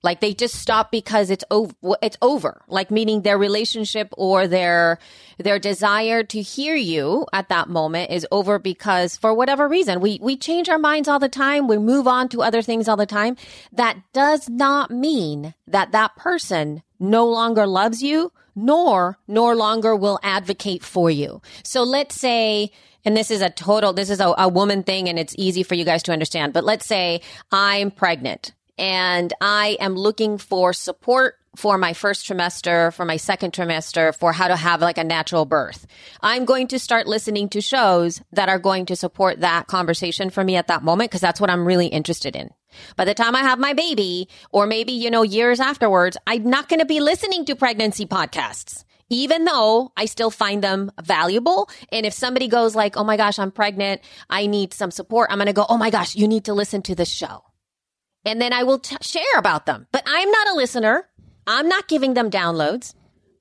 [0.04, 4.98] like they just stop because it's over, it's over, like meaning their relationship or their,
[5.38, 10.18] their desire to hear you at that moment is over because for whatever reason, we,
[10.22, 11.68] we change our minds all the time.
[11.68, 13.38] We move on to other things all the time.
[13.72, 20.20] That does not mean that that person no longer loves you nor nor longer will
[20.24, 21.42] advocate for you.
[21.64, 22.72] So let's say,
[23.06, 25.76] and this is a total, this is a, a woman thing and it's easy for
[25.76, 31.36] you guys to understand, but let's say I'm pregnant and I am looking for support
[31.56, 35.46] for my first trimester, for my second trimester, for how to have like a natural
[35.46, 35.86] birth.
[36.22, 40.44] I'm going to start listening to shows that are going to support that conversation for
[40.44, 42.52] me at that moment because that's what I'm really interested in.
[42.96, 46.70] By the time I have my baby, or maybe, you know, years afterwards, I'm not
[46.70, 48.84] going to be listening to pregnancy podcasts.
[49.10, 51.70] Even though I still find them valuable.
[51.92, 54.02] And if somebody goes like, Oh my gosh, I'm pregnant.
[54.30, 55.30] I need some support.
[55.30, 57.44] I'm going to go, Oh my gosh, you need to listen to this show
[58.26, 59.88] and then I will t- share about them.
[59.92, 61.08] But I'm not a listener.
[61.48, 62.94] I'm not giving them downloads.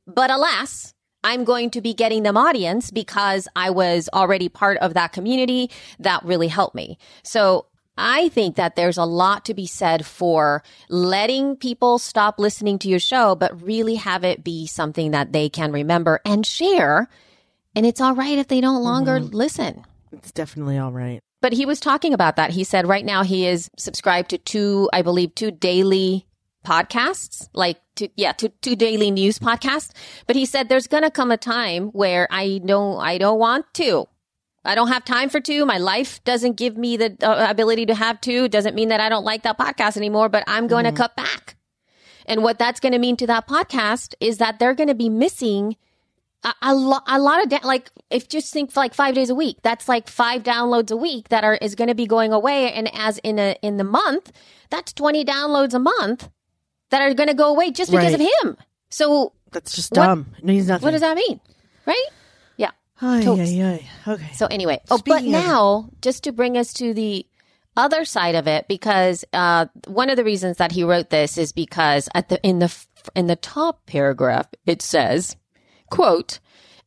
[0.07, 4.95] But alas, I'm going to be getting them audience because I was already part of
[4.95, 6.99] that community that really helped me.
[7.23, 7.67] So
[7.97, 12.89] I think that there's a lot to be said for letting people stop listening to
[12.89, 17.09] your show, but really have it be something that they can remember and share.
[17.75, 19.35] And it's all right if they don't longer mm-hmm.
[19.35, 19.85] listen.
[20.13, 21.21] It's definitely all right.
[21.41, 22.51] But he was talking about that.
[22.51, 26.27] He said right now he is subscribed to two, I believe, two daily
[26.65, 29.93] podcasts, like two, yeah, two, two daily news podcasts.
[30.27, 33.73] But he said there's going to come a time where I don't, I don't want
[33.75, 34.07] to.
[34.65, 35.65] I don't have time for two.
[35.65, 38.49] My life doesn't give me the uh, ability to have two.
[38.49, 41.57] Doesn't mean that I don't like that podcast anymore, but I'm going to cut back.
[42.27, 45.09] And what that's going to mean to that podcast is that they're going to be
[45.09, 45.77] missing
[46.45, 49.35] a, a, lo- a lot of da- like if just think like five days a
[49.35, 52.73] week that's like five downloads a week that are is going to be going away
[52.73, 54.33] and as in a in the month
[54.71, 56.31] that's 20 downloads a month
[56.91, 58.21] that are going to go away just because Right.
[58.23, 58.57] of him
[58.91, 60.27] so That's just What- dumb.
[60.43, 60.83] he's nothing.
[60.87, 61.41] what does that mean
[61.85, 62.07] right
[63.03, 64.13] Ay, ay, ay.
[64.13, 64.33] Okay.
[64.35, 67.27] so anyway, oh, but Speaking of- now just to bring us to the
[67.77, 71.53] other side of it, because uh, one of the reasons that he wrote this is
[71.53, 72.75] because at the in the
[73.15, 75.37] in the top paragraph it says,
[75.91, 76.41] "quote."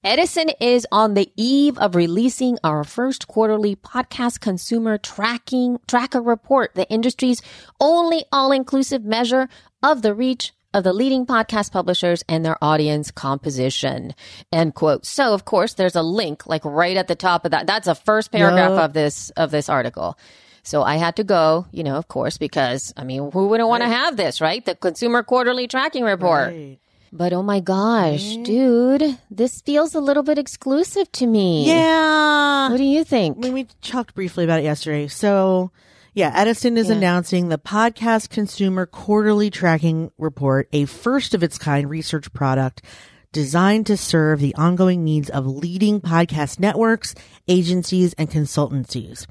[0.05, 6.75] Edison is on the eve of releasing our first quarterly podcast consumer tracking tracker report,
[6.75, 7.41] the industry's
[7.79, 9.47] only all-inclusive measure
[9.81, 14.13] of the reach of the leading podcast publishers and their audience composition.
[14.51, 15.05] End quote.
[15.05, 17.67] So of course there's a link like right at the top of that.
[17.67, 18.79] That's the first paragraph Yup.
[18.81, 20.17] of this of this article.
[20.63, 23.83] So I had to go, you know, of course, because I mean, who wouldn't want
[23.83, 24.63] to have this, right?
[24.63, 26.47] The Consumer Quarterly Tracking Report.
[26.47, 26.79] Right.
[27.15, 31.67] But oh my gosh, dude, this feels a little bit exclusive to me.
[31.67, 32.69] Yeah.
[32.69, 33.37] What do you think?
[33.37, 35.07] I mean, we talked briefly about it yesterday.
[35.07, 35.69] So,
[36.13, 36.95] yeah, Edison is Yeah.
[36.95, 42.81] announcing the Podcast Consumer Quarterly Tracking Report, a first of its kind research product
[43.31, 47.15] designed to serve the ongoing needs of leading podcast networks,
[47.47, 49.25] agencies, and consultancies.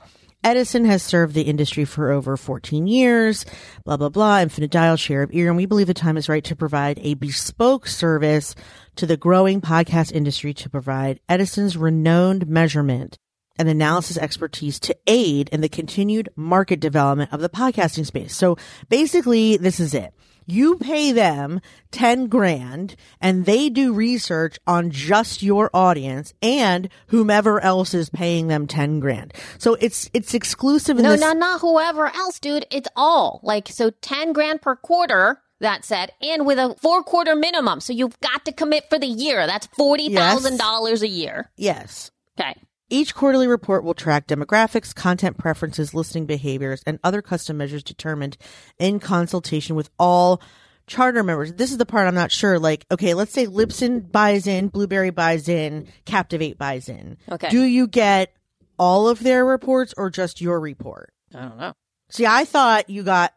[0.44, 3.46] Edison has served the industry for over 14 years,
[3.84, 6.42] blah, blah, blah, infinite dial, share of ear, and we believe the time is right
[6.42, 8.56] to provide a bespoke service
[8.96, 13.18] to the growing podcast industry to provide Edison's renowned measurement
[13.62, 18.34] and analysis expertise to aid in the continued market development of the podcasting space.
[18.36, 18.56] So
[18.88, 20.12] basically, this is it.
[20.46, 21.60] You pay them
[21.92, 28.48] 10 grand and they do research on just your audience and whomever else is paying
[28.48, 29.32] them 10 grand.
[29.58, 31.20] So it's, it's exclusive in no, this.
[31.20, 32.66] no, not whoever else, dude.
[32.72, 35.40] It's all like so 10 grand per quarter.
[35.60, 37.78] That said, and with a four quarter minimum.
[37.78, 39.46] So you've got to commit for the year.
[39.46, 41.52] That's $40,000 a year.
[41.56, 42.10] yes.
[42.36, 42.56] Okay.
[42.92, 48.36] Each quarterly report will track demographics, content preferences, listening behaviors, and other custom measures determined
[48.78, 50.42] in consultation with all
[50.86, 51.54] charter members.
[51.54, 52.58] This is the part I'm not sure.
[52.58, 57.16] Like, okay, let's say Libsyn buys in, Blubrry buys in, Captivate buys in.
[57.30, 57.48] Okay.
[57.48, 58.36] Do you get
[58.78, 61.14] all of their reports or just your report?
[61.34, 61.72] I don't know.
[62.10, 63.32] See, I thought you got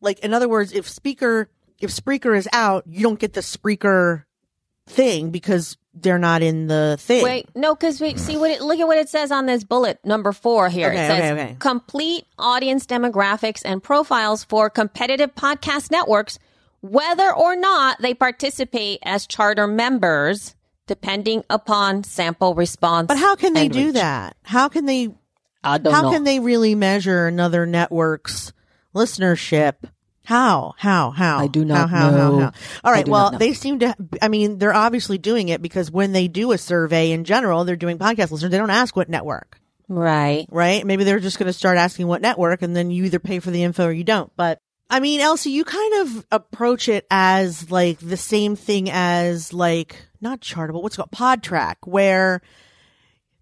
[0.00, 4.24] like in other words, if speaker if Spreaker is out, you don't get the Spreaker
[4.88, 7.24] thing because they're not in the thing.
[7.24, 9.98] Wait, no, because we see what it, look at what it says on this bullet
[10.04, 10.90] number four here.
[10.90, 11.56] Okay, it says okay, okay.
[11.58, 16.38] complete audience demographics and profiles for competitive podcast networks,
[16.80, 20.54] whether or not they participate as charter members,
[20.86, 23.08] depending upon sample response.
[23.08, 23.94] But how can they do reach.
[23.94, 24.36] that?
[24.42, 25.08] How can they
[25.62, 26.12] I don't how know.
[26.12, 28.52] can they really measure another network's
[28.94, 29.74] listenership?
[30.28, 30.74] How?
[30.76, 31.10] How?
[31.10, 31.38] How?
[31.38, 32.32] I do not how, how, know.
[32.32, 32.52] How, how?
[32.84, 33.96] All I Well, they seem to.
[34.20, 37.76] I mean, they're obviously doing it because when they do a survey in general, they're
[37.76, 38.50] doing podcast listeners.
[38.50, 40.44] They don't ask what network, right?
[40.50, 40.84] right?
[40.84, 43.50] Maybe they're just going to start asking what network, and then you either pay for
[43.50, 44.30] the info or you don't.
[44.36, 44.60] But
[44.90, 49.96] I mean, Elsie, you kind of approach it as like the same thing as like
[50.20, 50.82] not Chartable.
[50.82, 52.42] What's it called Podtrac, where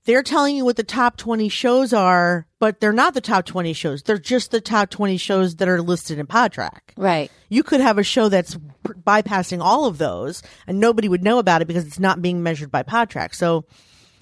[0.07, 3.73] they're telling you what the top 20 shows are, but they're not the top 20
[3.73, 4.03] shows.
[4.03, 6.79] They're just the top 20 shows that are listed in Podtrac.
[6.97, 7.31] Right.
[7.49, 11.61] You could have a show that's bypassing all of those and nobody would know about
[11.61, 13.35] it because it's not being measured by Podtrac.
[13.35, 13.67] So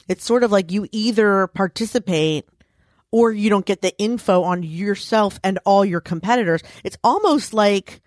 [0.09, 2.49] it's sort of like you either participate
[3.13, 6.63] or you don't get the info on yourself and all your competitors.
[6.83, 8.01] It's almost like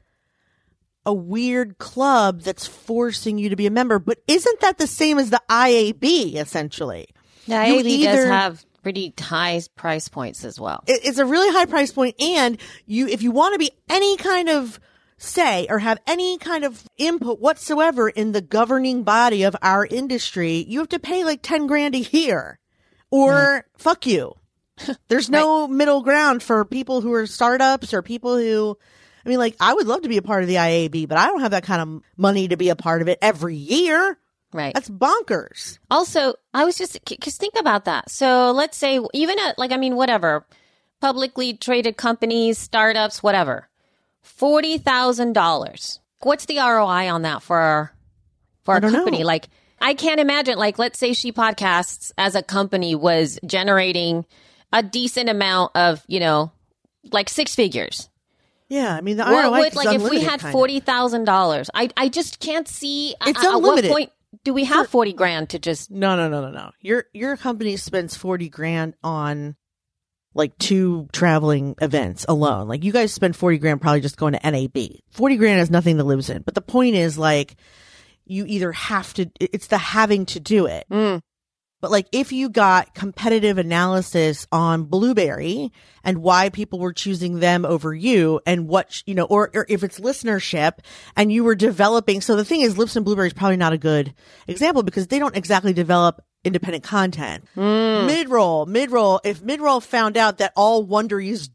[1.05, 3.99] a weird club that's forcing you to be a member.
[3.99, 7.07] But isn't that the same as the IAB essentially?
[7.47, 10.83] The You IAB does have pretty high price points as well.
[10.87, 14.15] it- it's a really high price point and you if you want to be any
[14.17, 14.79] kind of
[15.17, 20.63] say or have any kind of input whatsoever in the governing body of our industry
[20.67, 22.59] you have to pay like 10 grand a year.
[23.09, 23.81] Or hmm.
[23.81, 24.35] fuck you.
[25.07, 28.77] There's no middle ground for people who are startups or people who
[29.25, 31.25] i mean like i would love to be a part of the iab but i
[31.25, 34.17] don't have that kind of money to be a part of it every year
[34.53, 34.73] Right.
[34.73, 38.09] that's bonkers Also, I was just because think about that.
[38.09, 40.45] So let's say even at like I mean whatever,
[41.01, 43.67] publicly traded companies, startups, whatever,
[44.21, 45.99] forty thousand dollars.
[46.21, 47.93] What's the ROI on that for our
[48.63, 48.99] for our don't know.
[48.99, 49.23] company?
[49.23, 49.49] Like
[49.81, 50.57] I can't imagine.
[50.57, 54.25] Like let's say she podcasts as a company was generating
[54.71, 56.51] a decent amount of you know
[57.11, 58.09] like six figures.
[58.69, 61.69] yeah i mean the ROI would like if we had forty thousand dollars?
[61.73, 63.13] I I just can't see.
[63.25, 63.91] It's uh, at what unlimited.
[63.91, 64.11] point
[64.43, 65.91] do we have forty grand to just?
[65.91, 66.71] No, no, no, no, no.
[66.81, 69.55] Your your company spends forty grand on
[70.33, 72.67] like two traveling events alone.
[72.67, 74.77] Like you guys spend forty grand probably just going to NAB.
[75.11, 76.41] Forty grand has nothing that lives in.
[76.43, 77.55] But the point is like
[78.25, 80.85] you either have to it's the having to do it.
[80.91, 81.21] Mm.
[81.79, 85.71] But like if you got competitive analysis on Blubrry
[86.03, 89.83] and why people were choosing them over you and what, you know, or, or if
[89.83, 90.79] it's listenership
[91.15, 92.21] and you were developing.
[92.21, 94.13] So the thing is, Lips and Blubrry is probably not a good
[94.47, 97.45] example because they don't exactly develop independent content.
[97.55, 98.09] Mm.
[98.09, 99.19] Midroll, midroll.
[99.23, 101.51] If midroll found out that all Wondery's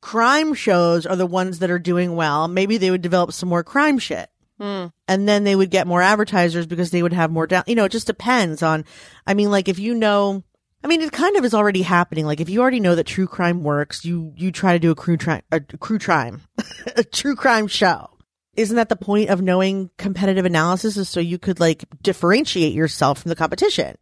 [0.00, 3.62] crime shows are the ones that are doing well, maybe they would develop some more
[3.62, 4.28] crime shit
[4.62, 4.92] Mm.
[5.08, 7.64] and then they would get more advertisers because they would have more down.
[7.66, 8.84] You know, it just depends on.
[9.26, 10.44] I mean, like if you know,
[10.84, 12.26] I mean, it kind of is already happening.
[12.26, 14.94] Like if you already know that true crime works, you you try to do a
[14.94, 16.42] crew crime, a crew crime,
[16.96, 18.08] a true crime show.
[18.54, 20.96] Isn't that the point of knowing competitive analysis?
[20.96, 23.96] Is so you could like differentiate yourself from the competition.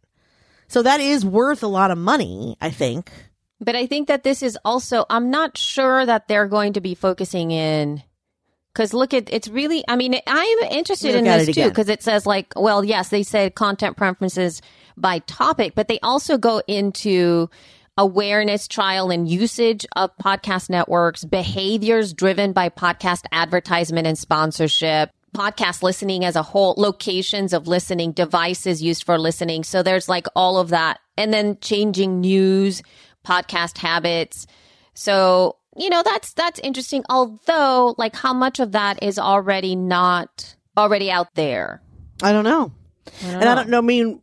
[0.67, 3.11] So that is worth a lot of money, I think.
[3.59, 6.95] But I think that this is also, I'm not sure that they're going to be
[6.95, 8.03] focusing in.
[8.73, 9.83] Because look at it's really.
[9.87, 13.55] I mean, I'm interested in this too because it says like, well, yes, they said
[13.55, 14.61] content preferences
[14.95, 17.49] by topic, but they also go into
[17.97, 25.83] awareness, trial, and usage of podcast networks, behaviors driven by podcast advertisement and sponsorship, podcast
[25.83, 29.63] listening as a whole, locations of listening, devices used for listening.
[29.63, 32.81] So there's like all of that, and then changing news,
[33.25, 34.47] podcast habits.
[34.93, 37.03] So, you know, that's that's interesting.
[37.09, 41.81] Although, like how much of that is already not already out there?
[42.21, 42.71] I don't know.
[43.23, 43.79] and I don't know.
[43.79, 44.21] I mean,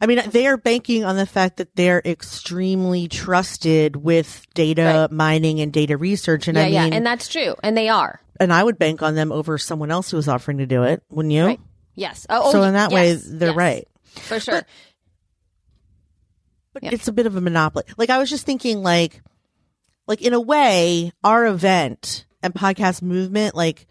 [0.00, 5.60] I mean, they are banking on the fact that they're extremely trusted with data mining
[5.60, 6.46] and data research.
[6.46, 7.54] And yeah, I mean, yeah, and, that's true.
[7.62, 8.20] And they are.
[8.38, 11.02] And I would bank on them over someone else who was offering to do it,
[11.10, 11.46] wouldn't you?
[11.46, 11.60] Right.
[11.96, 12.26] Yes.
[12.30, 13.88] Oh, oh So oh, in that yes, way, they're yes, right.
[14.14, 14.62] For sure.
[16.72, 16.90] But Yeah.
[16.92, 17.84] it's a bit of a monopoly.
[17.96, 19.20] Like I was just thinking, like,
[20.08, 23.86] like in a way, our event and podcast movement, like,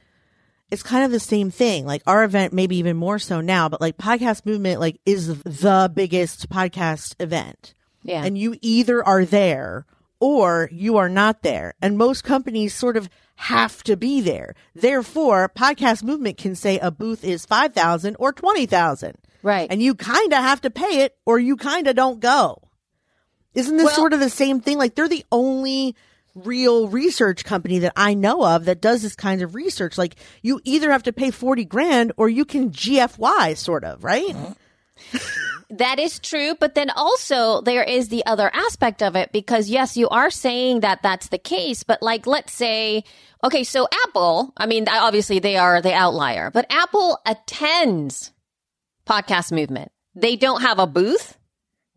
[0.70, 1.86] it's kind of the same thing.
[1.86, 5.89] Like our event, maybe even more so now, but like podcast movement, like is the
[5.93, 7.74] biggest podcast event.
[8.03, 8.24] Yeah.
[8.24, 9.86] And you either are there
[10.20, 11.74] or you are not there.
[11.82, 14.55] And most companies sort of have to be there.
[14.76, 19.15] Therefore, podcast movement can say a booth is 5,000 or 20,000.
[19.43, 19.68] Right.
[19.70, 22.66] And you kind of have to pay it or you kind of don't go.
[23.57, 24.77] Isn't this Well- sort of the same thing?
[24.77, 25.95] Like they're the only
[26.35, 29.97] real research company that I know of that does this kind of research.
[29.97, 34.35] Like you either have to pay 40 grand or you can GFY sort of, right?
[35.69, 39.97] That is true, but then also there is the other aspect of it because yes,
[39.97, 43.03] you are saying that that's the case, but like let's say
[43.43, 48.31] okay, so Apple, I mean obviously they are the outlier, but Apple attends
[49.05, 49.91] podcast movement.
[50.15, 51.36] They don't have a booth.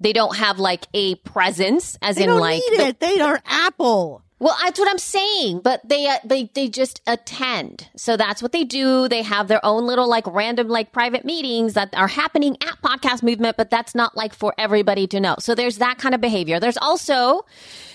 [0.00, 3.00] They don't have like a presence as They in don't like need the- it.
[3.00, 4.22] They are Apple.
[4.38, 5.60] well, that's what I'm saying.
[5.62, 7.88] But they uh, they they just attend.
[7.96, 9.08] So that's what they do.
[9.08, 13.22] They have their own little like random like private meetings that are happening at Podcast
[13.22, 15.36] Movement, but that's not like for everybody to know.
[15.38, 16.58] So there's that kind of behavior.
[16.60, 17.42] There's also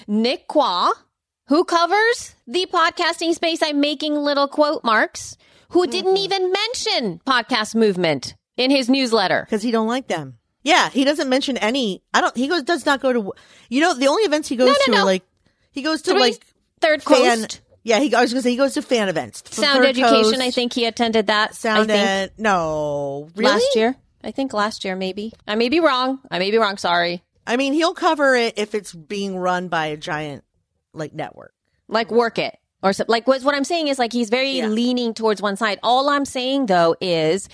[0.08, 0.93] Nick Quah,
[1.47, 3.64] who covers the podcasting space.
[3.64, 5.38] I'm making little quote marks.
[5.70, 9.41] Who didn't even mention Podcast Movement in his newsletter?
[9.45, 10.38] because he don't like them.
[10.66, 12.01] Yeah, he doesn't mention any.
[12.13, 12.36] I don't.
[12.36, 13.32] He goes does not go to.
[13.70, 14.97] You know, the only events he goes no, to no.
[14.97, 15.24] are like
[15.72, 16.45] he goes to Three- like
[16.82, 17.41] Third fan.
[17.41, 18.13] Coast Yeah, he.
[18.13, 19.43] I was gonna say he goes to fan events.
[19.55, 20.24] Sound Education.
[20.24, 21.55] Coast, I think he attended that.
[21.55, 22.07] Sound I think.
[22.07, 22.32] Ed.
[22.39, 23.51] No, really.
[23.51, 23.95] last year.
[24.24, 25.34] I think last year, maybe.
[25.47, 26.20] I may be wrong.
[26.32, 26.78] I may be wrong.
[26.78, 27.24] Sorry.
[27.45, 30.43] I mean, he'll cover it if it's being run by a giant
[30.93, 31.53] like network.
[31.88, 33.11] Like work it or something.
[33.11, 34.68] Like what, what I'm saying is like he's very Yeah.
[34.68, 35.78] leaning towards one side.
[35.84, 37.47] All I'm saying though is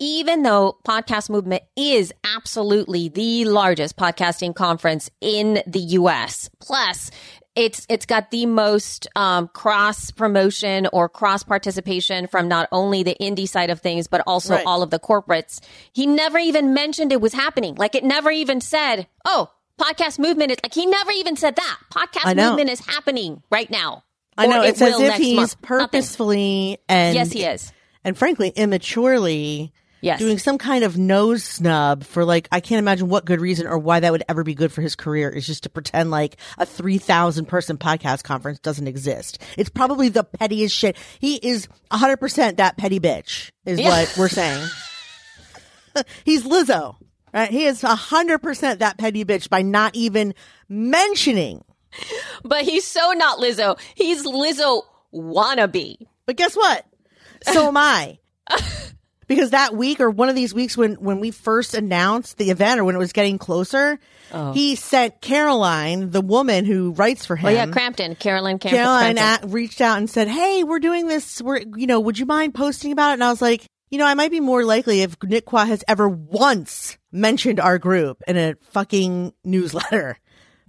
[0.00, 7.10] even though podcast movement is absolutely the largest podcasting conference in the US, plus
[7.56, 13.16] it's it's got the most um, cross promotion or cross participation from not only the
[13.20, 14.64] indie side of things but also Right.
[14.66, 15.60] all of the corporates.
[15.92, 17.74] He never even mentioned it was happening.
[17.74, 21.78] Like it never even said, "Oh, podcast movement is like." He never even said that
[21.92, 24.04] podcast movement is happening right now.
[24.38, 25.56] I know Or it it's as if he's month.
[25.60, 25.78] Nothing.
[25.88, 27.72] purposefully and Yes, he is.
[28.04, 29.72] and frankly immaturely
[30.02, 30.18] Yes.
[30.18, 33.78] doing some kind of nose snub for like I can't imagine what good reason or
[33.78, 36.64] why that would ever be good for his career is just to pretend like a
[36.64, 39.42] 3000 person podcast conference doesn't exist.
[39.58, 40.96] It's probably the pettiest shit.
[41.18, 43.88] He is 100% that petty bitch is Yeah.
[43.90, 44.66] what we're saying.
[46.24, 46.96] He's Lizzo.
[47.32, 47.50] Right?
[47.50, 50.34] He is 100% that petty bitch by not even
[50.68, 51.64] mentioning.
[52.44, 53.78] But he's so not Lizzo.
[53.94, 54.82] He's Lizzo
[55.14, 55.96] wannabe.
[56.26, 56.84] But guess what?
[57.42, 58.18] So am I.
[59.30, 62.80] because that week or one of these weeks when when we first announced the event
[62.80, 64.00] or when it was getting closer,
[64.32, 64.52] oh.
[64.52, 67.46] he sent Caroline, the woman who writes for him.
[67.46, 68.76] Oh yeah, Crampton, Caroline Crampton.
[68.76, 71.40] Caroline at, reached out and said, "Hey, we're doing this.
[71.40, 74.04] We're you know, would you mind posting about it?" And I was like, "You know,
[74.04, 78.36] I might be more likely if Nick Quah has ever once mentioned our group in
[78.36, 80.18] a fucking newsletter."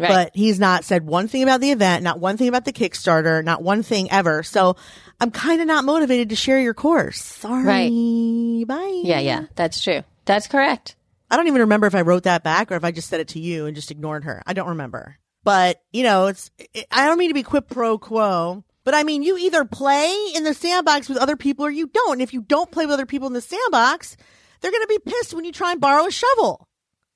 [0.02, 0.10] Right.
[0.10, 3.44] But he's not said one thing about the event, not one thing about the Kickstarter,
[3.44, 4.42] not one thing ever.
[4.42, 4.76] So
[5.20, 7.22] I'm kind of not motivated to share your course.
[7.22, 8.66] Sorry.
[8.66, 9.02] Bye.
[9.04, 10.02] yeah, yeah, that's true.
[10.26, 10.96] That's correct.
[11.30, 13.30] I don't even remember if I wrote that back or if I just said it
[13.30, 14.42] to you and just ignored her.
[14.46, 15.18] I don't remember.
[15.44, 19.04] But, you know, it's, it, I don't mean to be quid pro quo, but I
[19.04, 22.14] mean, you either play in the sandbox with other people or you don't.
[22.14, 24.18] And if you don't play with other people in the sandbox,
[24.60, 26.68] they're going to be pissed when you try and borrow a shovel.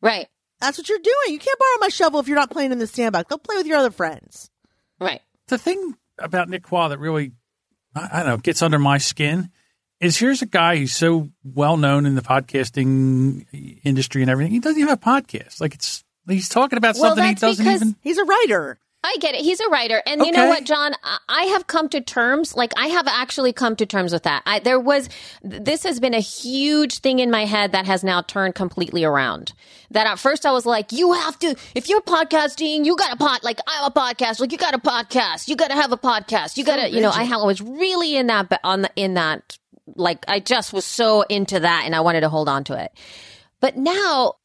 [0.01, 0.27] Right,
[0.61, 1.15] That's what you're doing.
[1.33, 3.27] You can't borrow my shovel if you're not playing in the sandbox.
[3.29, 4.49] Go play with your other friends.
[4.99, 5.21] right.
[5.47, 7.33] the thing about Nick Quah that really,
[7.95, 9.49] I, I don't know, gets under my skin
[9.99, 13.45] is here's a guy who's so well known in the podcasting
[13.83, 14.51] industry and everything.
[14.53, 15.59] He doesn't even have a podcast.
[15.61, 17.95] Like it's he's talking about Well, something he doesn't because- even.
[18.01, 18.79] He's a writer.
[19.05, 19.41] I get it.
[19.41, 20.01] He's a writer.
[20.05, 20.93] And you know what, John?
[21.29, 24.43] I- have come to terms, like, I have actually come to terms with that.
[24.45, 25.09] I, there was,
[25.41, 29.53] this has been a huge thing in my head that has now turned completely around.
[29.91, 33.17] That at first I was like, you have to, if you're podcasting, you got a
[33.17, 35.97] pod, like, I'm a podcast, like, you got a podcast, you got to have a
[35.97, 39.57] podcast, you got to, you know, I was really in that, on the, in that,
[39.95, 42.91] like, I just was so into that and I wanted to hold on to it.
[43.61, 44.35] But now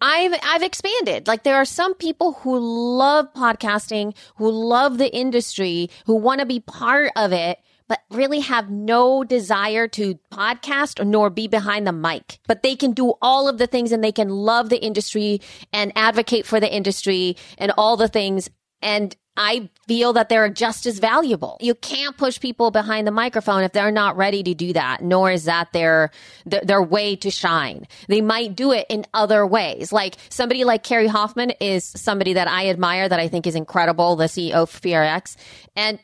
[0.00, 1.26] I've I've expanded.
[1.26, 6.46] Like there are some people who love podcasting, who love the industry, who want to
[6.46, 7.58] be part of it,
[7.88, 12.38] but really have no desire to podcast nor be behind the mic.
[12.46, 15.40] But they can do all of the things and they can love the industry
[15.72, 18.50] and advocate for the industry and all the things
[18.82, 21.56] and I feel that they're just as valuable.
[21.60, 25.30] You can't push people behind the microphone if they're not ready to do that, nor
[25.30, 26.10] is that their,
[26.44, 27.86] their, way to shine.
[28.08, 29.92] They might do it in other ways.
[29.92, 34.16] Like somebody like Kerri Hoffman is somebody that I admire that I think is incredible,
[34.16, 35.36] the CEO of PRX.
[35.76, 35.98] And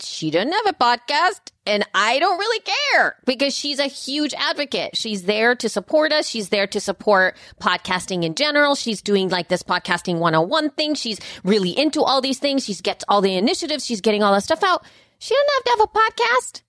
[0.00, 4.96] she doesn't have a podcast and I don't really care because she's a huge advocate.
[4.96, 6.26] She's there to support us.
[6.26, 8.74] She's there to support podcasting in general.
[8.74, 10.94] She's doing like this podcasting 101 thing.
[10.94, 12.64] She's really into all these things.
[12.64, 13.84] She gets all the initiatives.
[13.84, 14.84] She's getting all that stuff out.
[15.18, 16.62] She doesn't have to have a podcast.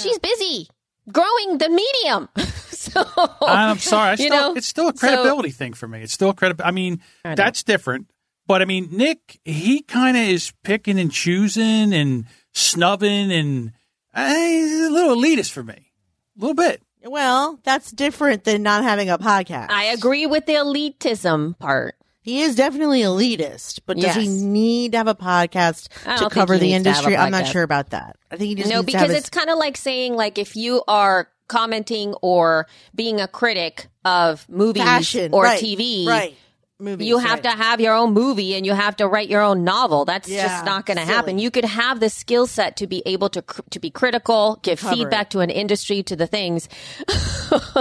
[0.00, 0.68] She's busy
[1.12, 2.28] growing the medium.
[2.68, 3.02] so
[3.42, 4.10] I'm sorry.
[4.10, 6.02] I you know, it's still a so- credibility thing for me.
[6.02, 6.68] It's still a credibility.
[6.68, 7.34] I mean, know.
[7.34, 8.06] that's different
[8.46, 12.26] But I mean, Nick, he kind of is picking and choosing and
[12.58, 13.72] snubbing, and
[14.14, 15.92] uh, he's a little elitist for me,
[16.36, 16.82] a little bit.
[17.04, 19.70] Well, that's different than not having a podcast.
[19.70, 21.94] I agree with the elitism part.
[22.20, 25.88] He is definitely elitist, but does he need to have a podcast
[26.18, 27.16] to cover the needs to have a industry?
[27.16, 28.16] I'm not sure about that.
[28.30, 30.14] I think he just no, needs to have because his- it's kind of like saying
[30.14, 36.06] like if you are commenting or being a critic of movies fashion or right, TV,
[36.06, 36.36] right?
[36.80, 39.64] Movies, you have to have your own movie and you have to write your own
[39.64, 40.04] novel.
[40.04, 41.40] That's Yeah, just not going to happen.
[41.40, 44.78] You could have the skill set to be able to cr- to be critical, give
[44.78, 45.30] Cover feedback it.
[45.30, 46.68] to an industry to the things,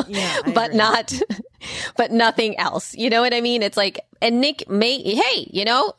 [0.08, 0.78] Yeah, but agree.
[0.78, 1.14] not
[1.98, 2.96] but nothing else.
[2.96, 3.62] You know what I mean?
[3.62, 5.94] It's like and Nick may hey, you know,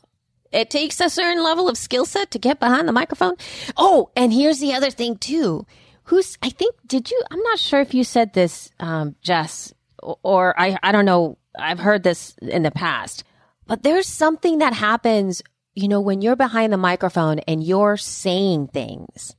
[0.51, 3.35] it takes a certain level of skill set to get behind the microphone.
[3.77, 5.67] Oh, and here's the other thing too.
[6.05, 9.73] Who's I think did you I'm not sure if you said this um Jess
[10.03, 11.39] or, or I I don't know.
[11.59, 13.25] I've heard this in the past.
[13.67, 15.43] But there's something that happens,
[15.75, 19.35] you know, when you're behind the microphone and you're saying things.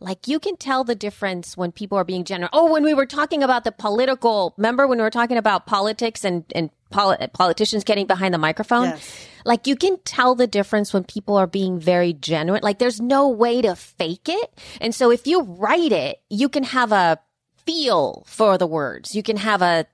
[0.00, 2.50] Like you can tell the difference when people are being general.
[2.52, 6.24] Oh, when we were talking about the political, remember when we were talking about politics
[6.24, 8.84] and, and poli- politicians getting behind the microphone?
[8.84, 9.28] Yes.
[9.46, 12.62] Like you can tell the difference when people are being very genuine.
[12.62, 14.60] Like there's no way to fake it.
[14.80, 17.18] And so if you write it, you can have a
[17.64, 19.14] feel for the words.
[19.14, 19.86] You can have a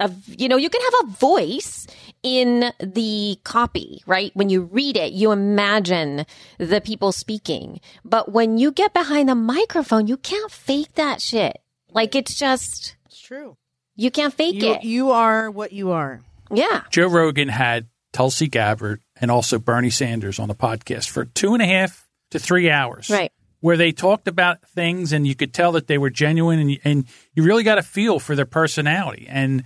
[0.00, 1.86] a you know you can have a voice
[2.22, 6.24] in the copy right when you read it you imagine
[6.58, 11.60] the people speaking but when you get behind the microphone you can't fake that shit
[11.90, 13.56] like it's just It's true.
[13.96, 16.20] you can't fake You, it you are what you are.
[16.50, 21.52] yeah Joe Rogan had Tulsi Gabbard and also Bernie Sanders on the podcast for two
[21.54, 23.10] and a half to three hours.
[23.10, 23.32] Right.
[23.60, 27.04] Where they talked about things and you could tell that they were genuine and, and
[27.34, 29.26] you really got a feel for their personality.
[29.28, 29.64] And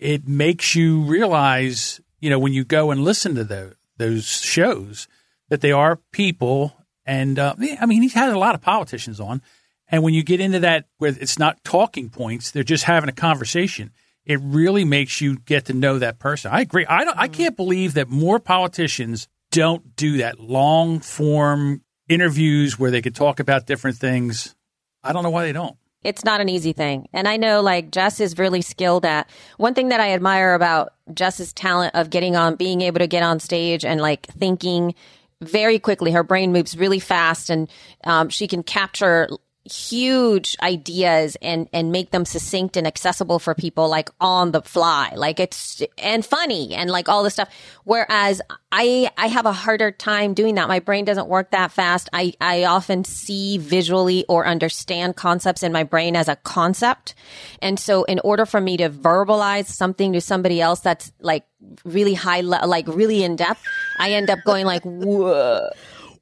[0.00, 5.08] it makes you realize, you know, when you go and listen to the, those shows
[5.48, 6.74] that they are people.
[7.06, 9.42] And uh, I mean, he's had a lot of politicians on.
[9.88, 13.12] And when you get into that where it's not talking points, they're just having a
[13.12, 13.92] conversation.
[14.24, 16.50] It really makes you get to know that person.
[16.52, 16.86] I agree.
[16.86, 22.90] I don't, I can't believe that more politicians don't do that long form interviews where
[22.90, 24.56] they could talk about different things.
[25.02, 25.76] I don't know why they don't.
[26.04, 27.08] It's not an easy thing.
[27.12, 30.92] And I know like Jess is really skilled at one thing that I admire about
[31.12, 34.94] Jess's talent of getting on, being able to get on stage and like thinking
[35.40, 36.12] very quickly.
[36.12, 37.68] Her brain moves really fast and
[38.04, 39.28] um, she can capture
[39.64, 45.12] huge ideas and and make them succinct and accessible for people like on the fly.
[45.16, 47.48] Like it's and funny and like all this stuff.
[47.84, 48.42] Whereas
[48.72, 50.68] i i have a harder time doing that.
[50.68, 52.10] My brain doesn't work that fast.
[52.12, 57.14] I i often see visually or understand concepts in my brain as a concept.
[57.62, 61.46] And so in order for me to verbalize something to somebody else that's like
[61.84, 63.62] really high le- like really in depth
[63.98, 65.70] i end up going like whoa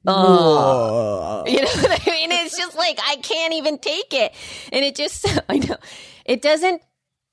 [0.05, 1.43] Oh.
[1.45, 2.31] You know what I mean?
[2.31, 4.33] It's just like I can't even take it.
[4.71, 5.77] And it just I know
[6.25, 6.81] it doesn't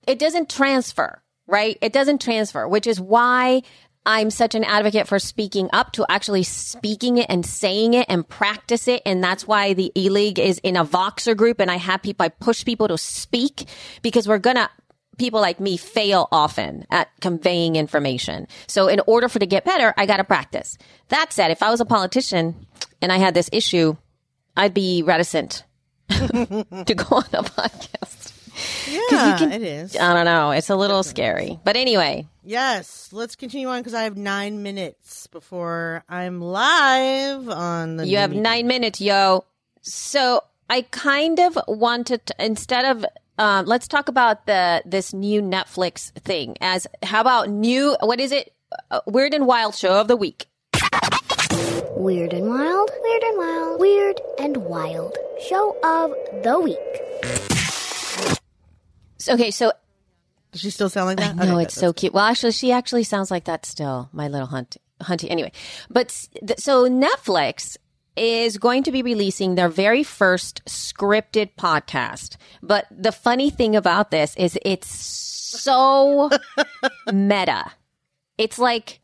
[0.06, 1.76] it doesn't transfer, right?
[1.80, 3.62] It doesn't transfer, which is why
[4.06, 8.26] I'm such an advocate for speaking up to actually speaking it and saying it and
[8.26, 9.02] practice it.
[9.04, 12.24] And that's why the E League is in a Voxer group and I have people,
[12.24, 13.68] I push people to speak
[14.00, 14.70] because we're going to,
[15.20, 18.48] people like me fail often at conveying information.
[18.66, 20.76] So in order for to get better, I got to practice.
[21.08, 22.66] That said, if I was a politician
[23.02, 23.96] and I had this issue,
[24.56, 25.64] I'd be reticent
[26.08, 26.64] to
[26.96, 28.32] go on a podcast.
[28.90, 29.96] Yeah, can- it is.
[29.96, 30.50] I don't know.
[30.50, 31.60] It's a little scary.
[31.64, 37.96] But anyway, Yes, let's continue on because I have nine minutes before I'm live on
[37.98, 38.06] the.
[38.06, 39.44] You have nine minutes, yo.
[39.82, 43.04] So I kind of wanted to, instead of
[43.40, 46.56] um, let's talk about the this new Netflix thing.
[46.60, 47.96] As how about new?
[48.00, 48.52] What is it?
[48.90, 50.46] Uh, Weird and Wild show of the week.
[51.96, 55.16] Weird and Wild, Weird and Wild, Weird and Wild.
[55.48, 56.12] Show of
[56.44, 56.78] the week.
[59.18, 59.72] So, okay, so
[60.52, 61.36] Does she still sound like that?
[61.36, 62.14] no, Okay, it's so cute.
[62.14, 64.08] Well, actually, she actually sounds like that still.
[64.12, 65.30] My little hunt, hunty.
[65.30, 65.52] Anyway,
[65.90, 66.08] but
[66.46, 67.76] th- so Netflix
[68.20, 72.36] is going to be releasing their very first scripted podcast.
[72.62, 76.30] But the funny thing about this is it's so
[77.12, 77.72] meta.
[78.36, 79.00] It's like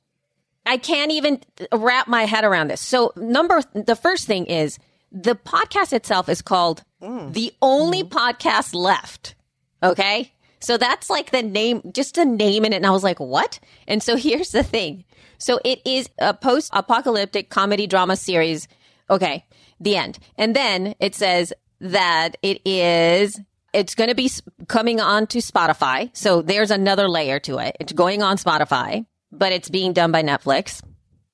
[0.67, 1.41] I can't even
[1.73, 2.81] wrap my head around this.
[2.81, 4.79] So number the first thing is
[5.11, 7.33] the podcast itself is called mm.
[7.33, 8.17] The Only mm-hmm.
[8.17, 9.35] Podcast Left.
[9.83, 10.33] Okay?
[10.61, 12.77] So that's like the name, just a name in it.
[12.77, 13.61] And I was like, what?
[13.87, 15.05] And so here's the thing.
[15.39, 18.69] So it is a post apocalyptic comedy drama series.
[19.09, 19.45] Okay.
[19.81, 20.19] The end.
[20.37, 23.41] And then it says that it is,
[23.73, 24.31] it's going to be
[24.69, 26.11] coming on to Spotify.
[26.17, 27.77] So there's another layer to it.
[27.79, 30.83] It's going on Spotify, but it's being done by Netflix.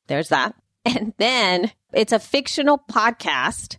[0.06, 0.54] There's that.
[0.84, 3.76] And then it's a fictional podcast,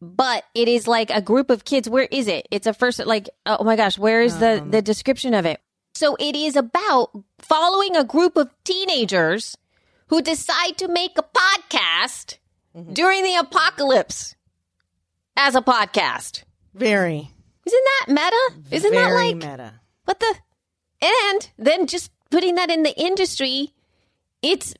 [0.00, 1.86] but it is like a group of kids.
[1.86, 2.48] Where is it?
[2.50, 4.70] It's a first, like, oh my gosh, where is the, um.
[4.70, 5.60] the description of it?
[5.94, 7.10] So it is about
[7.40, 9.54] following a group of teenagers
[10.06, 12.38] who decide to make a podcast
[12.80, 12.92] Mm-hmm.
[12.94, 14.34] during the apocalypse
[15.36, 16.44] as a podcast.
[16.74, 17.30] Very,
[17.66, 18.74] Isn't that meta?
[18.74, 19.74] Isn't that like meta.
[20.04, 20.34] what the?
[21.02, 23.72] And then just putting that in the industry,
[24.42, 24.74] it's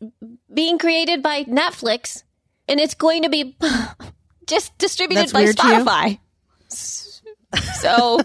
[0.52, 2.22] being created by Netflix
[2.68, 3.56] and it's going to be
[4.46, 5.72] just distributed That's by weird to you?
[5.74, 6.18] Spotify.
[7.80, 8.20] So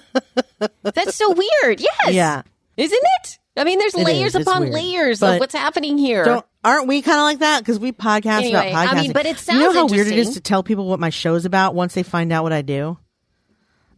[0.84, 1.80] that's so weird.
[1.82, 2.13] Yes.
[2.13, 2.41] Yeah.
[2.78, 3.39] Isn't it?
[3.58, 4.45] I mean, there's It layers is.
[4.47, 4.74] Upon weird.
[4.74, 6.24] layers of what's happening here.
[6.26, 7.60] Don't aren't we kind of like that?
[7.60, 9.01] Because we podcast Anyway, about I podcasting.
[9.01, 11.45] mean, but it You know how weird it is to tell people what my show's
[11.45, 12.97] about once they find out what I do.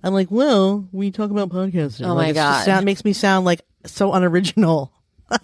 [0.03, 2.05] I'm like, well, we talk about podcasting.
[2.08, 2.64] Oh Like, my God.
[2.66, 4.91] sound, makes me sound like so unoriginal.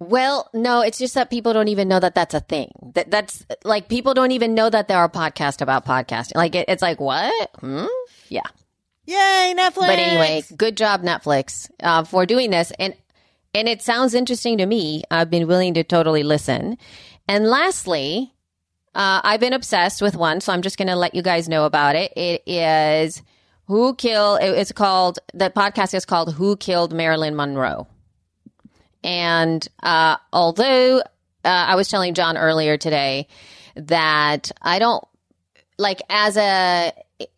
[0.00, 2.70] Well, no, it's just that people don't even know that that's a thing.
[2.94, 6.36] That that's like people don't even know that there are podcasts about podcasting.
[6.36, 7.50] Like it, it's like what?
[7.58, 7.86] Hmm?
[8.28, 8.42] Yeah.
[9.06, 9.74] Yay, Netflix!
[9.74, 12.94] But anyway, good job Netflix uh, for doing this, and
[13.54, 15.02] and it sounds interesting to me.
[15.10, 16.78] I've been willing to totally listen.
[17.28, 18.32] And lastly,
[18.94, 21.64] uh, I've been obsessed with one, so I'm just going to let you guys know
[21.64, 22.12] about it.
[22.16, 23.22] It is
[23.66, 24.40] Who Killed.
[24.42, 27.86] It's called the podcast is called Who Killed Marilyn Monroe.
[29.04, 31.02] And uh, although uh,
[31.44, 33.28] I was telling John earlier today
[33.76, 35.04] that I don't
[35.78, 36.92] like as a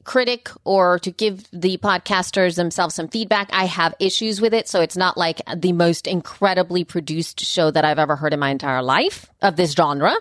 [0.04, 4.68] critic or to give the podcasters themselves some feedback, I have issues with it.
[4.68, 8.50] So it's not like the most incredibly produced show that I've ever heard in my
[8.50, 10.14] entire life of this genre.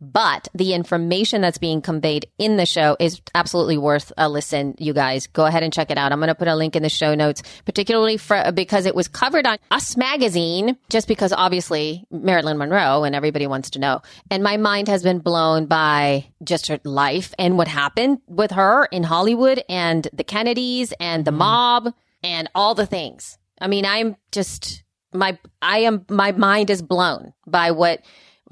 [0.00, 4.92] But the information that's being conveyed in the show is absolutely worth a listen, you
[4.92, 5.26] guys.
[5.26, 6.12] Go ahead and check it out.
[6.12, 9.08] I'm going to put a link in the show notes, particularly for, because it was
[9.08, 14.02] covered on Us Magazine, just because obviously Marilyn Monroe and everybody wants to know.
[14.30, 18.86] And my mind has been blown by just her life and what happened with her
[18.86, 21.38] in Hollywood and the Kennedys and the mm-hmm.
[21.38, 23.38] mob and all the things.
[23.60, 24.82] I mean, I'm just,
[25.12, 28.00] my, I am, my mind is blown by what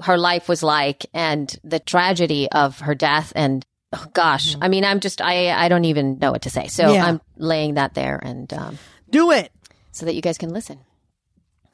[0.03, 4.83] her life was like and the tragedy of her death and oh gosh i mean
[4.83, 7.05] i'm just i i don't even know what to say so Yeah.
[7.05, 8.77] i'm laying that there and um,
[9.09, 9.51] Do it.
[9.91, 10.79] so that you guys can listen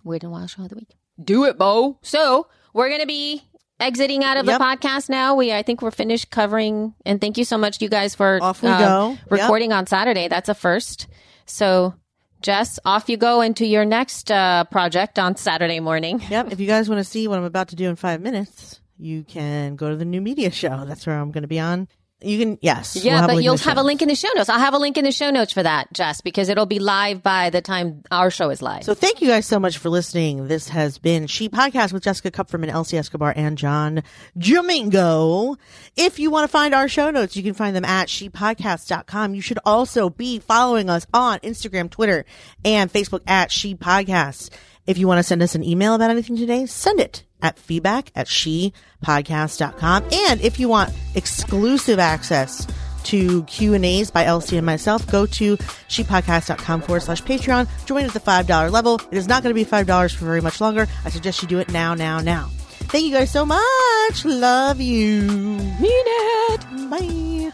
[0.03, 3.43] weird and wild show of the week do it bo so we're gonna be
[3.79, 4.57] exiting out of Yep.
[4.59, 7.89] the podcast now we i think we're finished covering and thank you so much you
[7.89, 9.09] guys for Off we uh, go.
[9.11, 9.31] Yep.
[9.31, 11.07] recording on saturday that's a first
[11.45, 11.93] so
[12.41, 16.51] jess off you go into your next uh, project on saturday morning Yep.
[16.51, 19.23] If you guys want to see what I'm about to do in five minutes, you
[19.23, 20.85] can go to the new media show.
[20.85, 21.87] That's where I'm going to be on.
[22.21, 22.95] You can, yes.
[22.95, 24.49] we'll Yeah, but you'll have a link in the show notes.
[24.49, 27.23] I'll have a link in the show notes for that, Jess, because it'll be live
[27.23, 28.83] by the time our show is live.
[28.83, 30.47] So thank you guys so much for listening.
[30.47, 34.03] This has been She Podcast with Jessica Kupferman, Elsie Escobar, and John
[34.37, 35.55] Domingo.
[35.95, 39.33] If you want to find our show notes, you can find them at shepodcast.com.
[39.33, 42.25] You should also be following us on Instagram, Twitter,
[42.65, 44.49] and Facebook at She Podcasts.
[44.89, 48.11] If you want to send us an email about anything today, send it at feedback
[48.15, 50.03] at shepodcast.com.
[50.11, 52.65] And if you want exclusive access
[53.03, 57.67] to Q and A's by Elsie and myself, go to shepodcast.com forward slash Patreon.
[57.85, 58.99] Join at the $5 level.
[59.11, 60.87] It is not going to be $5 for very much longer.
[61.05, 62.49] I suggest you do it now, now, now.
[62.89, 64.25] Thank you guys so much.
[64.25, 65.21] Love you.
[65.21, 66.61] Mean it.
[66.89, 67.51] Bye.